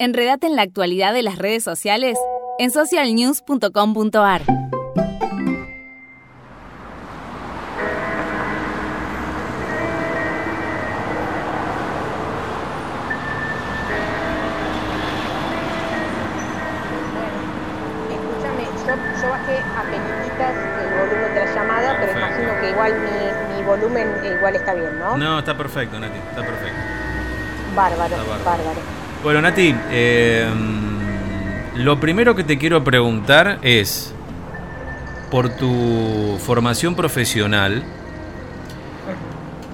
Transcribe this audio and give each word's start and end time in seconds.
Enredate 0.00 0.46
en 0.46 0.56
la 0.56 0.62
actualidad 0.62 1.12
de 1.12 1.22
las 1.22 1.36
redes 1.36 1.62
sociales 1.62 2.16
en 2.58 2.70
socialnews.com.ar. 2.70 4.40
Escúchame, 18.10 18.64
yo, 19.20 19.28
bajé 19.28 19.58
a 19.58 19.82
penitas 19.84 20.56
el 20.80 20.90
volumen 20.98 21.34
de 21.34 21.44
la 21.44 21.54
llamada, 21.54 21.96
pero 22.00 22.12
imagino 22.12 22.60
que 22.62 22.70
igual 22.70 22.94
mi, 23.00 23.62
volumen 23.64 24.08
igual 24.24 24.56
está 24.56 24.72
bien, 24.74 24.98
¿no? 24.98 25.16
No, 25.18 25.38
está 25.38 25.56
perfecto, 25.56 26.00
Nati, 26.00 26.18
está 26.18 26.40
perfecto. 26.40 26.78
Bárbaro, 27.76 28.16
Está 28.16 28.16
bárbaro. 28.16 28.44
bárbaro. 28.44 28.99
Bueno, 29.22 29.42
Nati, 29.42 29.74
eh, 29.90 30.48
lo 31.76 32.00
primero 32.00 32.34
que 32.34 32.44
te 32.44 32.56
quiero 32.58 32.82
preguntar 32.82 33.58
es, 33.62 34.14
por 35.30 35.50
tu 35.56 36.38
formación 36.42 36.94
profesional, 36.96 37.84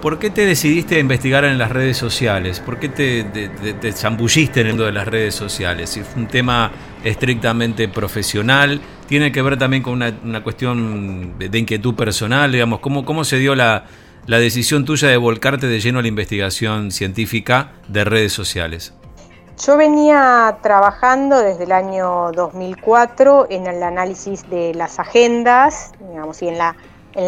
¿por 0.02 0.18
qué 0.18 0.30
te 0.30 0.44
decidiste 0.44 0.96
a 0.96 0.98
investigar 0.98 1.44
en 1.44 1.58
las 1.58 1.70
redes 1.70 1.96
sociales? 1.96 2.58
¿Por 2.58 2.80
qué 2.80 2.88
te, 2.88 3.22
te, 3.24 3.48
te- 3.48 3.72
te 3.74 3.92
zambulliste 3.92 4.60
en 4.62 4.66
el 4.66 4.72
mundo 4.72 4.86
de 4.86 4.92
las 4.92 5.06
redes 5.06 5.34
sociales? 5.36 6.00
Fue 6.12 6.22
un 6.22 6.28
tema 6.28 6.72
estrictamente 7.04 7.88
profesional, 7.88 8.80
tiene 9.06 9.30
que 9.30 9.42
ver 9.42 9.56
también 9.56 9.82
con 9.84 9.92
una, 9.94 10.12
una 10.24 10.42
cuestión 10.42 11.38
de, 11.38 11.48
de 11.48 11.58
inquietud 11.58 11.94
personal, 11.94 12.50
digamos, 12.50 12.80
¿cómo, 12.80 13.04
cómo 13.04 13.22
se 13.22 13.38
dio 13.38 13.54
la, 13.54 13.84
la 14.26 14.40
decisión 14.40 14.84
tuya 14.84 15.06
de 15.08 15.16
volcarte 15.16 15.68
de 15.68 15.78
lleno 15.80 16.00
a 16.00 16.02
la 16.02 16.08
investigación 16.08 16.90
científica 16.90 17.70
de 17.86 18.04
redes 18.04 18.32
sociales? 18.32 18.92
Yo 19.64 19.78
venía 19.78 20.58
trabajando 20.60 21.38
desde 21.38 21.64
el 21.64 21.72
año 21.72 22.30
2004 22.32 23.46
en 23.48 23.66
el 23.66 23.82
análisis 23.82 24.48
de 24.50 24.74
las 24.74 24.98
agendas, 24.98 25.92
digamos, 25.98 26.42
y 26.42 26.48
en 26.48 26.58
la, 26.58 26.76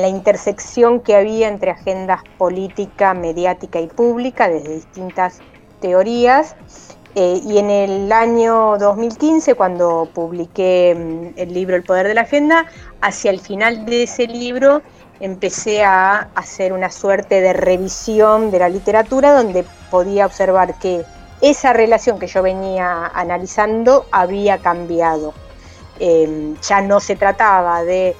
intersección 0.06 1.00
que 1.00 1.16
había 1.16 1.48
entre 1.48 1.70
agendas 1.70 2.20
política, 2.36 3.14
mediática 3.14 3.80
y 3.80 3.86
pública 3.86 4.46
desde 4.46 4.74
distintas 4.74 5.38
teorías. 5.80 6.54
Eh, 7.14 7.40
y 7.42 7.56
en 7.56 7.70
el 7.70 8.12
año 8.12 8.76
2015, 8.76 9.54
cuando 9.54 10.06
publiqué 10.12 10.94
mm, 10.94 11.40
el 11.40 11.54
libro 11.54 11.76
El 11.76 11.82
Poder 11.82 12.06
de 12.06 12.14
la 12.14 12.20
Agenda, 12.22 12.66
hacia 13.00 13.30
el 13.30 13.40
final 13.40 13.86
de 13.86 14.02
ese 14.02 14.26
libro 14.26 14.82
empecé 15.20 15.82
a 15.82 16.28
hacer 16.34 16.74
una 16.74 16.90
suerte 16.90 17.40
de 17.40 17.54
revisión 17.54 18.50
de 18.50 18.58
la 18.58 18.68
literatura 18.68 19.32
donde 19.32 19.64
podía 19.90 20.26
observar 20.26 20.78
que 20.78 21.04
esa 21.40 21.72
relación 21.72 22.18
que 22.18 22.26
yo 22.26 22.42
venía 22.42 23.06
analizando 23.06 24.06
había 24.10 24.58
cambiado. 24.58 25.34
Eh, 26.00 26.54
ya 26.62 26.80
no 26.80 27.00
se 27.00 27.16
trataba 27.16 27.82
de, 27.82 28.14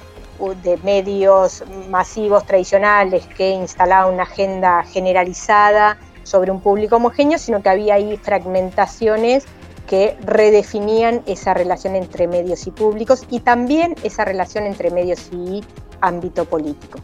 de 0.63 0.77
medios 0.83 1.63
masivos 1.89 2.45
tradicionales 2.45 3.25
que 3.27 3.51
instalaban 3.51 4.13
una 4.13 4.23
agenda 4.23 4.83
generalizada 4.83 5.97
sobre 6.23 6.51
un 6.51 6.61
público 6.61 6.97
homogéneo, 6.97 7.37
sino 7.37 7.61
que 7.61 7.69
había 7.69 7.95
ahí 7.95 8.17
fragmentaciones 8.17 9.45
que 9.87 10.15
redefinían 10.21 11.23
esa 11.25 11.55
relación 11.55 11.95
entre 11.95 12.27
medios 12.27 12.67
y 12.67 12.71
públicos 12.71 13.25
y 13.29 13.39
también 13.39 13.95
esa 14.03 14.23
relación 14.23 14.65
entre 14.65 14.91
medios 14.91 15.29
y 15.31 15.63
ámbito 15.99 16.45
político. 16.45 16.99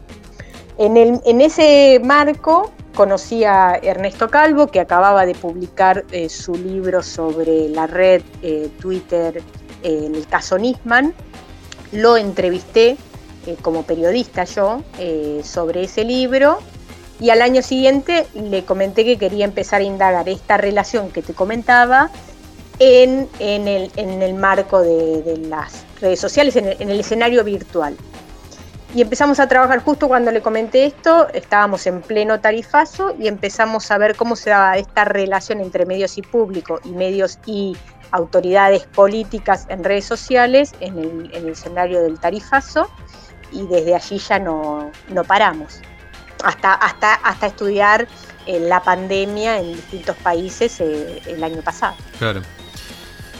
En, 0.78 0.96
en 0.96 1.40
ese 1.40 2.00
marco 2.04 2.70
conocí 2.96 3.44
a 3.44 3.78
Ernesto 3.80 4.28
Calvo, 4.28 4.66
que 4.66 4.80
acababa 4.80 5.24
de 5.26 5.34
publicar 5.34 6.04
eh, 6.10 6.28
su 6.28 6.54
libro 6.54 7.02
sobre 7.02 7.68
la 7.68 7.86
red 7.86 8.22
eh, 8.42 8.68
Twitter, 8.80 9.42
eh, 9.82 10.10
el 10.12 10.26
caso 10.26 10.58
Nisman. 10.58 11.14
Lo 11.92 12.16
entrevisté 12.16 12.96
como 13.62 13.84
periodista 13.84 14.42
yo 14.42 14.82
sobre 15.44 15.84
ese 15.84 16.02
libro 16.02 16.58
y 17.20 17.30
al 17.30 17.42
año 17.42 17.62
siguiente 17.62 18.26
le 18.34 18.64
comenté 18.64 19.04
que 19.04 19.18
quería 19.18 19.44
empezar 19.44 19.82
a 19.82 19.84
indagar 19.84 20.28
esta 20.28 20.56
relación 20.56 21.12
que 21.12 21.22
te 21.22 21.32
comentaba 21.32 22.10
en, 22.80 23.28
en, 23.38 23.68
el, 23.68 23.92
en 23.94 24.36
marco 24.36 24.80
de, 24.80 25.40
las 25.48 25.84
redes 26.00 26.18
sociales, 26.18 26.56
en 26.56 26.66
en 26.66 26.90
el 26.90 26.98
escenario 26.98 27.44
virtual. 27.44 27.96
Y 28.94 29.02
empezamos 29.02 29.40
a 29.40 29.48
trabajar 29.48 29.82
justo 29.82 30.08
cuando 30.08 30.30
le 30.30 30.40
comenté 30.40 30.86
esto, 30.86 31.28
estábamos 31.34 31.86
en 31.86 32.00
pleno 32.00 32.40
tarifazo 32.40 33.14
y 33.18 33.28
empezamos 33.28 33.90
a 33.90 33.98
ver 33.98 34.16
cómo 34.16 34.36
se 34.36 34.50
daba 34.50 34.76
esta 34.78 35.04
relación 35.04 35.60
entre 35.60 35.84
medios 35.84 36.16
y 36.18 36.22
público 36.22 36.80
y 36.84 36.90
medios 36.90 37.38
y 37.46 37.76
autoridades 38.12 38.86
políticas 38.86 39.66
en 39.68 39.84
redes 39.84 40.04
sociales 40.04 40.72
en 40.80 40.98
el, 40.98 41.30
en 41.34 41.44
el 41.44 41.48
escenario 41.50 42.02
del 42.02 42.18
tarifazo 42.18 42.88
y 43.52 43.66
desde 43.66 43.94
allí 43.94 44.18
ya 44.18 44.38
no, 44.38 44.90
no 45.08 45.24
paramos. 45.24 45.80
Hasta, 46.44 46.74
hasta, 46.74 47.14
hasta 47.14 47.46
estudiar 47.46 48.06
eh, 48.46 48.60
la 48.60 48.82
pandemia 48.82 49.58
en 49.58 49.74
distintos 49.74 50.16
países 50.16 50.80
eh, 50.80 51.22
el 51.26 51.42
año 51.42 51.62
pasado. 51.62 51.96
Claro. 52.18 52.42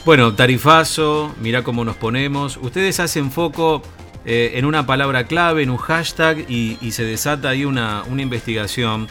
Bueno, 0.05 0.35
tarifazo, 0.35 1.35
mira 1.41 1.63
cómo 1.63 1.85
nos 1.85 1.97
ponemos. 1.97 2.57
Ustedes 2.57 3.01
hacen 3.01 3.31
foco 3.31 3.83
eh, 4.29 4.59
en 4.59 4.65
una 4.65 4.87
palabra 4.87 5.25
clave, 5.25 5.63
en 5.63 5.71
un 5.71 5.77
hashtag, 5.77 6.51
y, 6.51 6.91
se 6.91 7.05
desata 7.05 7.51
ahí 7.51 7.65
una, 7.65 8.03
una, 8.09 8.23
investigación 8.23 9.07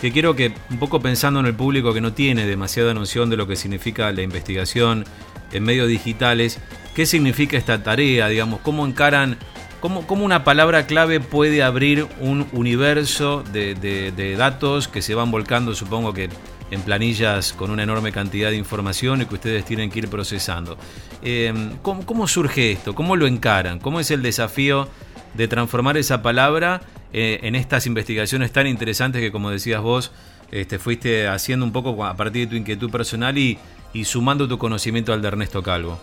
que 0.00 0.12
quiero 0.12 0.36
que, 0.36 0.52
un 0.70 0.78
poco 0.78 1.00
pensando 1.00 1.40
en 1.40 1.46
el 1.46 1.54
público 1.54 1.94
que 1.94 2.02
no 2.02 2.12
tiene 2.12 2.46
demasiada 2.46 2.92
noción 2.92 3.30
de 3.30 3.38
lo 3.38 3.46
que 3.46 3.56
significa 3.56 4.12
la 4.12 4.20
investigación 4.20 5.06
en 5.52 5.64
medios 5.64 5.88
digitales, 5.88 6.60
¿qué 6.94 7.06
significa 7.06 7.56
esta 7.56 7.82
tarea? 7.82 8.28
Digamos, 8.28 8.60
¿cómo 8.60 8.86
encaran, 8.86 9.38
cómo, 9.80 10.06
cómo 10.06 10.24
una 10.24 10.44
palabra 10.44 10.86
clave 10.86 11.20
puede 11.20 11.62
abrir 11.62 12.06
un 12.20 12.46
universo 12.52 13.42
de, 13.52 13.74
de, 13.74 14.36
datos 14.36 14.88
que 14.88 15.02
se 15.02 15.14
van 15.14 15.30
volcando, 15.30 15.74
supongo 15.74 16.12
que 16.12 16.28
en 16.70 16.82
planillas 16.82 17.52
con 17.52 17.70
una 17.70 17.82
enorme 17.82 18.12
cantidad 18.12 18.50
de 18.50 18.56
información 18.56 19.22
y 19.22 19.26
que 19.26 19.34
ustedes 19.34 19.64
tienen 19.64 19.90
que 19.90 20.00
ir 20.00 20.08
procesando. 20.08 20.76
Eh, 21.22 21.52
¿cómo, 21.82 22.04
¿cómo, 22.04 22.28
surge 22.28 22.72
esto? 22.72 22.94
¿Cómo 22.94 23.16
lo 23.16 23.26
encaran? 23.26 23.78
¿Cómo 23.78 24.00
es 24.00 24.10
el 24.10 24.22
desafío 24.22 24.88
de 25.34 25.48
transformar 25.48 25.96
esa 25.96 26.22
palabra 26.22 26.82
eh, 27.12 27.40
en 27.42 27.54
estas 27.54 27.86
investigaciones 27.86 28.52
tan 28.52 28.66
interesantes 28.66 29.22
que, 29.22 29.32
como 29.32 29.50
decías 29.50 29.80
vos, 29.80 30.12
este, 30.50 30.78
fuiste 30.78 31.26
haciendo 31.28 31.64
un 31.64 31.72
poco 31.72 32.04
a 32.04 32.14
partir 32.16 32.46
de 32.46 32.50
tu 32.50 32.56
inquietud 32.56 32.90
personal 32.90 33.36
y, 33.38 33.58
y 33.94 34.04
sumando 34.04 34.46
tu 34.46 34.58
conocimiento 34.58 35.12
al 35.12 35.22
de 35.22 35.28
Ernesto 35.28 35.62
Calvo? 35.62 35.98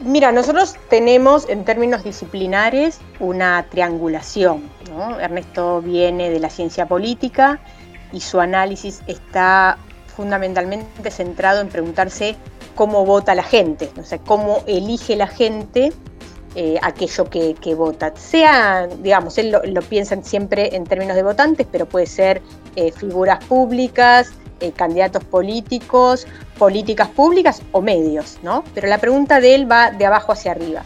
Mira, 0.00 0.32
nosotros 0.32 0.76
tenemos 0.88 1.48
en 1.48 1.64
términos 1.64 2.02
disciplinares 2.04 3.00
una 3.18 3.66
triangulación. 3.70 4.70
Ernesto 5.20 5.82
viene 5.82 6.30
de 6.30 6.40
la 6.40 6.48
ciencia 6.48 6.86
política, 6.86 7.60
y 8.12 8.20
su 8.20 8.40
análisis 8.40 9.02
está 9.06 9.78
fundamentalmente 10.06 11.10
centrado 11.10 11.60
en 11.60 11.68
preguntarse 11.68 12.36
cómo 12.74 13.04
vota 13.04 13.34
la 13.34 13.42
gente, 13.42 13.90
o 13.98 14.04
sea, 14.04 14.18
cómo 14.18 14.62
elige 14.66 15.16
la 15.16 15.26
gente 15.26 15.92
eh, 16.56 16.78
aquello 16.82 17.24
que, 17.26 17.54
que, 17.54 17.74
vota. 17.74 18.12
Sea, 18.16 18.88
digamos, 18.88 19.38
él 19.38 19.50
lo, 19.52 19.62
lo, 19.62 19.82
piensa 19.82 20.20
siempre 20.22 20.74
en 20.74 20.84
términos 20.84 21.14
de 21.14 21.22
votantes, 21.22 21.66
pero 21.70 21.86
puede 21.86 22.06
ser 22.06 22.42
eh, 22.74 22.90
figuras 22.90 23.44
públicas, 23.44 24.32
eh, 24.60 24.72
candidatos 24.72 25.24
políticos, 25.24 26.26
políticas 26.58 27.08
públicas 27.08 27.62
o 27.72 27.80
medios, 27.80 28.38
¿no? 28.42 28.64
Pero 28.74 28.88
la 28.88 28.98
pregunta 28.98 29.40
de 29.40 29.54
él 29.54 29.70
va 29.70 29.90
de 29.90 30.06
abajo 30.06 30.32
hacia 30.32 30.52
arriba. 30.52 30.84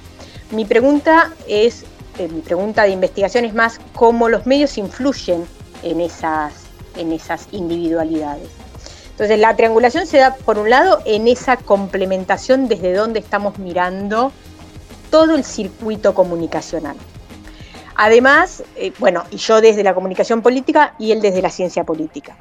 Mi 0.51 0.65
pregunta 0.65 1.33
es, 1.49 1.85
eh, 2.19 2.29
mi 2.29 2.41
pregunta 2.41 2.85
de 2.85 2.91
investigación 2.91 3.45
es 3.45 3.55
más 3.55 3.81
cómo 3.95 4.29
los 4.29 4.47
medios 4.47 4.79
influyen 4.79 5.47
en 5.83 6.01
esas 6.01 6.53
en 6.97 7.13
esas 7.13 7.49
individualidades. 7.53 8.49
Entonces 9.11 9.39
la 9.39 9.55
triangulación 9.57 10.07
se 10.07 10.19
da 10.19 10.35
por 10.35 10.59
un 10.59 10.71
lado 10.71 11.01
en 11.05 11.29
esa 11.29 11.57
complementación 11.57 12.69
desde 12.69 12.93
donde 12.95 13.21
estamos 13.21 13.59
mirando 13.59 14.33
todo 15.11 15.37
el 15.37 15.45
circuito 15.45 16.15
comunicacional. 16.15 16.97
Además, 17.97 18.63
eh, 18.77 18.93
bueno, 18.99 19.25
y 19.31 19.37
yo 19.37 19.61
desde 19.61 19.83
la 19.83 19.95
comunicación 19.95 20.43
política 20.43 20.95
y 20.99 21.13
él 21.13 21.21
desde 21.21 21.43
la 21.43 21.51
ciencia 21.51 21.85
política. 21.85 22.37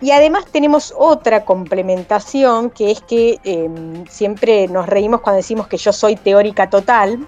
Y 0.00 0.10
además 0.10 0.44
tenemos 0.52 0.92
otra 0.96 1.44
complementación 1.44 2.70
que 2.70 2.90
es 2.90 3.00
que 3.00 3.38
eh, 3.44 3.70
siempre 4.10 4.68
nos 4.68 4.86
reímos 4.86 5.22
cuando 5.22 5.38
decimos 5.38 5.68
que 5.68 5.78
yo 5.78 5.92
soy 5.92 6.16
teórica 6.16 6.68
total, 6.68 7.26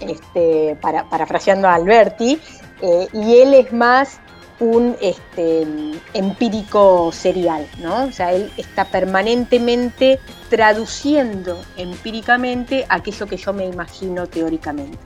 este, 0.00 0.76
para, 0.80 1.08
parafraseando 1.08 1.68
a 1.68 1.74
Alberti, 1.74 2.40
eh, 2.80 3.08
y 3.12 3.36
él 3.36 3.54
es 3.54 3.72
más 3.72 4.20
un 4.58 4.96
este, 5.00 5.66
empírico 6.14 7.10
serial, 7.12 7.66
¿no? 7.78 8.04
O 8.04 8.12
sea, 8.12 8.32
él 8.32 8.50
está 8.56 8.84
permanentemente 8.84 10.20
traduciendo 10.50 11.60
empíricamente 11.76 12.86
aquello 12.88 13.26
que 13.26 13.36
yo 13.36 13.52
me 13.52 13.66
imagino 13.66 14.26
teóricamente. 14.26 14.98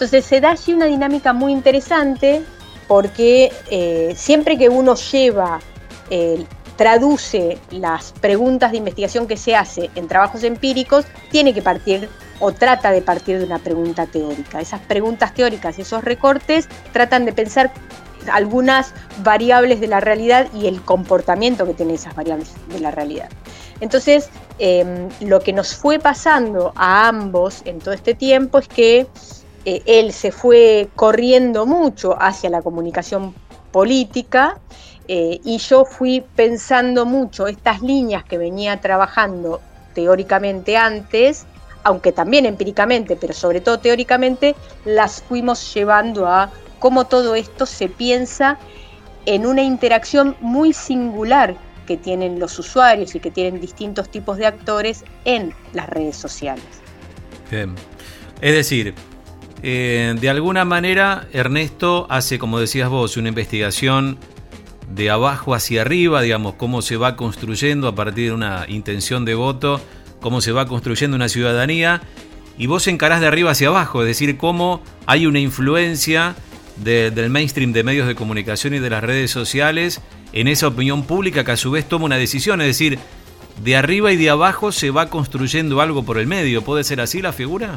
Entonces 0.00 0.24
se 0.24 0.40
da 0.40 0.52
allí 0.52 0.72
una 0.72 0.86
dinámica 0.86 1.34
muy 1.34 1.52
interesante 1.52 2.42
porque 2.88 3.52
eh, 3.70 4.14
siempre 4.16 4.56
que 4.56 4.70
uno 4.70 4.94
lleva 4.94 5.60
eh, 6.08 6.46
traduce 6.76 7.58
las 7.70 8.12
preguntas 8.12 8.70
de 8.70 8.78
investigación 8.78 9.26
que 9.26 9.36
se 9.36 9.54
hace 9.54 9.90
en 9.96 10.08
trabajos 10.08 10.42
empíricos, 10.42 11.04
tiene 11.30 11.52
que 11.52 11.60
partir 11.60 12.08
o 12.38 12.50
trata 12.50 12.92
de 12.92 13.02
partir 13.02 13.40
de 13.40 13.44
una 13.44 13.58
pregunta 13.58 14.06
teórica. 14.06 14.62
Esas 14.62 14.80
preguntas 14.80 15.34
teóricas, 15.34 15.78
esos 15.78 16.02
recortes, 16.02 16.66
tratan 16.94 17.26
de 17.26 17.34
pensar 17.34 17.70
algunas 18.32 18.94
variables 19.22 19.80
de 19.80 19.88
la 19.88 20.00
realidad 20.00 20.48
y 20.54 20.66
el 20.66 20.80
comportamiento 20.80 21.66
que 21.66 21.74
tienen 21.74 21.96
esas 21.96 22.14
variables 22.14 22.52
de 22.68 22.80
la 22.80 22.90
realidad. 22.90 23.28
Entonces, 23.80 24.30
em, 24.58 25.10
lo 25.20 25.40
que 25.40 25.52
nos 25.52 25.74
fue 25.74 25.98
pasando 25.98 26.72
a 26.74 27.06
ambos 27.06 27.60
en 27.66 27.80
todo 27.80 27.92
este 27.92 28.14
tiempo 28.14 28.58
es 28.58 28.68
que 28.68 29.06
eh, 29.64 29.82
él 29.86 30.12
se 30.12 30.32
fue 30.32 30.88
corriendo 30.96 31.66
mucho 31.66 32.16
hacia 32.20 32.50
la 32.50 32.62
comunicación 32.62 33.34
política 33.72 34.58
eh, 35.08 35.40
y 35.44 35.58
yo 35.58 35.84
fui 35.84 36.24
pensando 36.36 37.04
mucho 37.04 37.46
estas 37.46 37.82
líneas 37.82 38.24
que 38.24 38.38
venía 38.38 38.80
trabajando 38.80 39.60
teóricamente 39.94 40.76
antes, 40.76 41.46
aunque 41.82 42.12
también 42.12 42.46
empíricamente, 42.46 43.16
pero 43.16 43.34
sobre 43.34 43.60
todo 43.60 43.80
teóricamente, 43.80 44.54
las 44.84 45.22
fuimos 45.22 45.74
llevando 45.74 46.26
a 46.26 46.50
cómo 46.78 47.06
todo 47.06 47.34
esto 47.34 47.66
se 47.66 47.88
piensa 47.88 48.58
en 49.26 49.46
una 49.46 49.62
interacción 49.62 50.36
muy 50.40 50.72
singular 50.72 51.56
que 51.86 51.96
tienen 51.96 52.38
los 52.38 52.58
usuarios 52.58 53.14
y 53.14 53.20
que 53.20 53.30
tienen 53.30 53.60
distintos 53.60 54.08
tipos 54.08 54.38
de 54.38 54.46
actores 54.46 55.04
en 55.24 55.52
las 55.72 55.88
redes 55.88 56.16
sociales. 56.16 56.64
Bien. 57.50 57.74
Es 58.40 58.54
decir, 58.54 58.94
eh, 59.62 60.14
de 60.18 60.30
alguna 60.30 60.64
manera 60.64 61.28
Ernesto 61.32 62.06
hace, 62.08 62.38
como 62.38 62.58
decías 62.58 62.88
vos, 62.88 63.16
una 63.16 63.28
investigación 63.28 64.18
de 64.90 65.10
abajo 65.10 65.54
hacia 65.54 65.82
arriba, 65.82 66.22
digamos, 66.22 66.54
cómo 66.54 66.82
se 66.82 66.96
va 66.96 67.16
construyendo 67.16 67.88
a 67.88 67.94
partir 67.94 68.28
de 68.28 68.32
una 68.32 68.64
intención 68.68 69.24
de 69.24 69.34
voto, 69.34 69.80
cómo 70.20 70.40
se 70.40 70.52
va 70.52 70.66
construyendo 70.66 71.16
una 71.16 71.28
ciudadanía, 71.28 72.02
y 72.58 72.66
vos 72.66 72.86
encarás 72.88 73.20
de 73.20 73.26
arriba 73.26 73.52
hacia 73.52 73.68
abajo, 73.68 74.02
es 74.02 74.08
decir, 74.08 74.36
cómo 74.36 74.82
hay 75.06 75.26
una 75.26 75.38
influencia 75.38 76.34
del 76.76 77.28
mainstream 77.28 77.72
de 77.72 77.84
medios 77.84 78.06
de 78.06 78.14
comunicación 78.14 78.72
y 78.72 78.78
de 78.78 78.88
las 78.88 79.04
redes 79.04 79.30
sociales 79.30 80.00
en 80.32 80.48
esa 80.48 80.68
opinión 80.68 81.02
pública 81.02 81.44
que 81.44 81.52
a 81.52 81.56
su 81.56 81.70
vez 81.70 81.86
toma 81.86 82.06
una 82.06 82.16
decisión, 82.16 82.60
es 82.62 82.68
decir, 82.68 82.98
de 83.62 83.76
arriba 83.76 84.12
y 84.12 84.16
de 84.16 84.30
abajo 84.30 84.72
se 84.72 84.90
va 84.90 85.10
construyendo 85.10 85.80
algo 85.80 86.04
por 86.04 86.18
el 86.18 86.26
medio, 86.26 86.62
¿puede 86.62 86.84
ser 86.84 87.00
así 87.00 87.20
la 87.20 87.32
figura? 87.32 87.76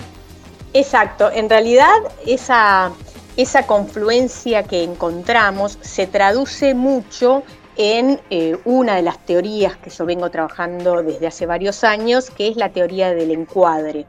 Exacto, 0.74 1.31
en 1.31 1.50
realidad 1.50 1.94
esa 2.25 2.92
esa 3.38 3.66
confluencia 3.66 4.64
que 4.64 4.84
encontramos 4.84 5.78
se 5.81 6.06
traduce 6.08 6.74
mucho 6.74 7.44
en 7.75 8.22
eh, 8.30 8.58
una 8.66 8.96
de 8.96 9.02
las 9.02 9.18
teorías 9.25 9.75
que 9.78 9.90
yo 9.90 10.06
vengo 10.06 10.30
trabajando 10.30 11.02
desde 11.02 11.28
hace 11.28 11.48
varios 11.48 11.84
años, 11.84 12.30
que 12.30 12.48
es 12.48 12.56
la 12.56 12.70
teoría 12.70 13.14
del 13.14 13.31
encuadre. 13.31 14.06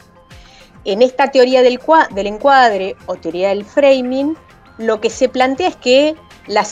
En 0.84 1.00
esta 1.00 1.30
teoría 1.30 1.62
del, 1.62 1.80
encuadre 2.26 2.96
o 3.06 3.16
teoría 3.16 3.48
del 3.48 3.64
framing, 3.64 4.36
lo 4.76 5.00
que 5.00 5.08
se 5.08 5.30
plantea 5.30 5.68
es 5.68 5.76
que 5.76 6.14
la, 6.46 6.66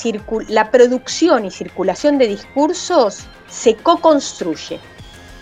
la 0.49 0.71
producción 0.71 1.47
y 1.47 1.50
circulación 1.50 2.19
de 2.19 2.29
discursos 2.29 3.27
se 3.49 3.75
co-construye. 3.77 4.79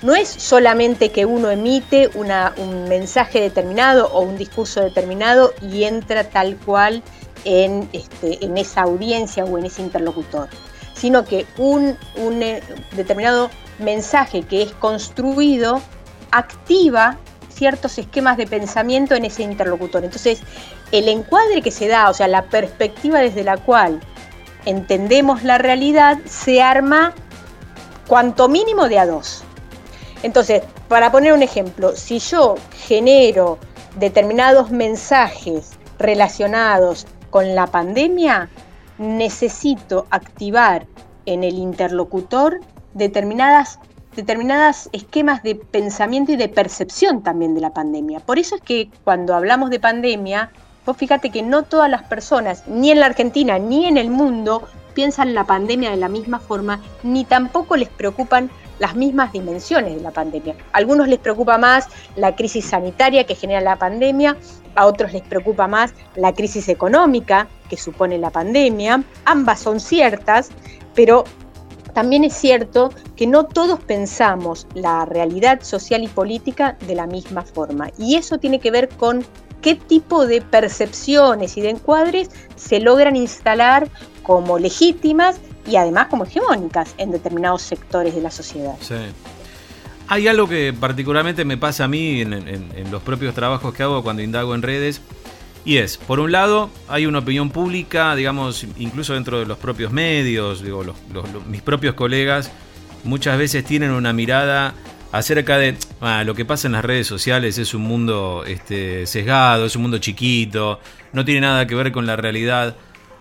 No 0.02 0.14
es 0.14 0.29
solamente 0.29 1.11
que 1.11 1.26
uno 1.26 1.50
emite 1.50 2.08
un 2.14 2.88
mensaje 2.88 3.41
determinado 3.41 4.08
o 4.12 4.23
un 4.23 4.38
discurso 4.38 4.81
determinado 4.81 5.52
y 5.61 5.85
entra 5.85 6.25
tal 6.25 6.56
cual 6.56 7.02
en, 7.44 7.88
este, 7.93 8.43
en 8.44 8.56
esa 8.56 8.82
audiencia 8.82 9.44
o 9.44 9.58
en 9.58 9.67
ese 9.67 9.82
interlocutor, 9.82 10.49
sino 10.94 11.25
que 11.25 11.47
un, 11.58 11.97
un 12.17 12.43
eh, 12.43 12.62
determinado 12.97 13.50
mensaje 13.79 14.43
que 14.43 14.62
es 14.62 14.73
construido 14.73 15.81
activa 16.31 17.19
ciertos 17.53 17.99
esquemas 17.99 18.38
de 18.38 18.46
pensamiento 18.46 19.14
en 19.14 19.26
ese 19.26 19.43
interlocutor. 19.43 20.03
Entonces, 20.03 20.41
el 20.93 21.08
encuadre 21.08 21.61
que 21.61 21.70
se 21.70 21.88
da, 21.88 22.08
o 22.08 22.14
sea, 22.14 22.26
la 22.26 22.44
perspectiva 22.44 23.20
desde 23.20 23.44
la 23.44 23.58
cual 23.58 24.00
entendemos 24.64 25.43
la 25.43 25.58
realidad, 25.58 26.19
se 26.25 26.62
arma 26.62 27.12
cuanto 28.06 28.49
mínimo 28.49 28.88
de 28.88 28.99
a 28.99 29.06
dos. 29.06 29.44
Entonces, 30.22 30.62
para 30.88 31.11
poner 31.11 31.32
un 31.32 31.43
ejemplo, 31.43 31.96
si 31.96 32.19
yo 32.19 32.56
genero 32.87 33.58
determinados 33.99 34.70
mensajes 34.70 35.72
relacionados 35.99 37.06
con 37.31 37.55
la 37.55 37.67
pandemia, 37.67 38.49
necesito 38.99 40.06
activar 40.11 40.87
en 41.26 41.44
el 41.44 41.55
interlocutor 41.55 42.61
determinadas, 42.93 43.78
determinadas 44.14 44.90
esquemas 44.93 45.43
de 45.43 45.55
pensamiento 45.55 46.32
y 46.32 46.37
de 46.37 46.49
percepción 46.49 47.22
también 47.22 47.55
de 47.55 47.61
la 47.61 47.72
pandemia. 47.72 48.20
Por 48.20 48.38
eso 48.38 48.56
es 48.56 48.62
que 48.62 48.90
cuando 49.05 49.34
hablamos 49.34 49.70
de 49.70 49.81
pandemia, 49.81 50.50
vos 50.84 50.96
fíjate 50.96 51.31
que 51.31 51.43
no 51.43 51.62
todas 51.62 51.90
las 51.90 52.02
personas, 52.02 52.64
ni 52.67 52.90
en 52.90 53.00
la 53.00 53.06
Argentina 53.06 53.58
ni 53.58 53.87
en 53.87 53.96
el 53.96 54.11
mundo, 54.11 54.64
piensan 54.94 55.34
la 55.34 55.44
pandemia 55.44 55.90
de 55.90 55.96
la 55.96 56.08
misma 56.08 56.40
forma, 56.40 56.81
ni 57.02 57.25
tampoco 57.25 57.76
les 57.76 57.88
preocupan 57.88 58.50
las 58.81 58.97
mismas 58.97 59.32
dimensiones 59.32 59.94
de 59.94 60.00
la 60.00 60.11
pandemia. 60.11 60.56
A 60.73 60.79
algunos 60.79 61.06
les 61.06 61.21
preocupa 61.21 61.59
más 61.59 61.87
la 62.17 62.35
crisis 62.35 62.65
sanitaria 62.65 63.25
que 63.25 63.37
genera 63.37 63.61
la 63.61 63.77
pandemia, 63.77 64.37
a 64.75 64.87
otros 64.87 65.12
les 65.12 65.23
preocupa 65.23 65.69
más 65.69 65.93
la 66.17 66.32
crisis 66.32 66.69
económica 66.69 67.47
que 67.69 67.77
supone 67.77 68.19
la 68.19 68.31
pandemia. 68.31 69.05
Ambas 69.25 69.61
son 69.61 69.79
ciertas, 69.79 70.50
pero 70.94 71.25
también 71.93 72.25
es 72.25 72.35
cierto 72.35 72.91
que 73.17 73.27
no 73.27 73.44
todos 73.44 73.81
pensamos 73.81 74.67
la 74.75 75.05
realidad 75.05 75.61
social 75.62 76.03
y 76.03 76.09
política 76.09 76.77
de 76.87 76.94
la 76.94 77.06
misma 77.06 77.43
forma. 77.43 77.91
Y 77.99 78.17
eso 78.17 78.38
tiene 78.38 78.61
que 78.61 78.71
ver 78.71 78.88
con 78.88 79.25
qué 79.61 79.75
tipo 79.75 80.27
de 80.27 80.41
percepciones 80.41 81.56
y 81.56 81.61
de 81.61 81.71
encuadres 81.71 82.31
se 82.56 82.81
logran 82.81 83.17
instalar 83.17 83.88
como 84.23 84.59
legítimas 84.59 85.38
y 85.70 85.76
además 85.76 86.08
como 86.08 86.25
hegemónicas 86.25 86.94
en 86.99 87.12
determinados 87.12 87.62
sectores 87.62 88.14
de 88.14 88.20
la 88.20 88.31
sociedad. 88.31 88.75
Sí. 88.81 88.96
Hay 90.08 90.26
algo 90.26 90.49
que 90.49 90.75
particularmente 90.78 91.44
me 91.44 91.56
pasa 91.56 91.84
a 91.84 91.88
mí 91.88 92.20
en, 92.20 92.90
los 92.90 93.00
propios 93.02 93.32
trabajos 93.32 93.72
que 93.72 93.84
hago 93.84 94.02
cuando 94.02 94.22
indago 94.22 94.55
en 94.56 94.62
redes, 94.62 95.00
y 95.64 95.76
es, 95.76 95.99
por 95.99 96.19
un 96.20 96.32
lado, 96.32 96.70
hay 96.88 97.06
una 97.06 97.20
opinión 97.20 97.50
pública, 97.50 98.17
digamos, 98.17 98.67
incluso 98.78 99.14
dentro 99.14 99.38
de 99.38 99.46
los 99.46 99.58
propios 99.58 99.93
medios, 99.93 100.62
digo, 100.62 100.82
mis 101.46 101.62
propios 101.62 101.94
colegas 101.94 102.50
muchas 103.05 103.38
veces 103.38 103.64
tienen 103.64 103.93
una 103.93 104.12
mirada 104.12 104.75
acerca 105.12 105.58
de 105.58 105.76
ah, 106.00 106.25
lo 106.25 106.34
que 106.34 106.44
pasa 106.44 106.67
en 106.67 106.72
las 106.72 106.84
redes 106.84 107.06
sociales 107.06 107.58
es 107.58 107.74
un 107.74 107.82
mundo 107.82 108.44
este, 108.46 109.06
sesgado, 109.06 109.67
es 109.67 109.77
un 109.77 109.82
mundo 109.82 109.98
chiquito, 109.98 110.81
no 111.12 111.24
tiene 111.24 111.43
nada 111.43 111.67
que 111.67 111.74
ver 111.74 111.93
con 111.93 112.06
la 112.06 112.17
realidad. 112.17 112.77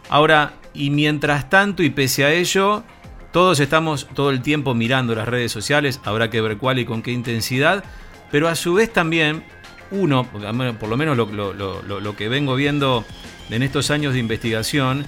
Ahora, 0.10 0.54
y 0.74 0.90
mientras 0.90 1.50
tanto 1.50 1.84
y 1.84 1.90
pese 1.90 2.26
a 2.26 2.32
ello, 2.32 2.84
todos 3.32 3.60
estamos 3.60 4.08
todo 4.14 4.32
el 4.32 4.42
tiempo 4.42 4.74
mirando 4.74 5.16
las 5.16 5.28
redes 5.28 5.52
sociales, 5.52 6.00
habrá 6.04 6.30
que 6.30 6.42
ver 6.42 6.58
cuál 6.58 6.80
y 6.80 6.86
con 6.86 7.02
qué 7.02 7.12
intensidad, 7.12 7.84
pero 8.32 8.48
a 8.48 8.56
su 8.56 8.74
vez 8.74 8.92
también 8.92 9.44
uno, 9.92 10.30
por 10.32 10.90
lo 10.90 10.98
menos 10.98 11.18
lo, 11.18 12.16
que 12.16 12.30
vengo 12.30 12.56
viendo 12.56 13.06
en 13.50 13.64
estos 13.64 13.92
años 13.92 14.14
de 14.14 14.20
investigación, 14.20 15.06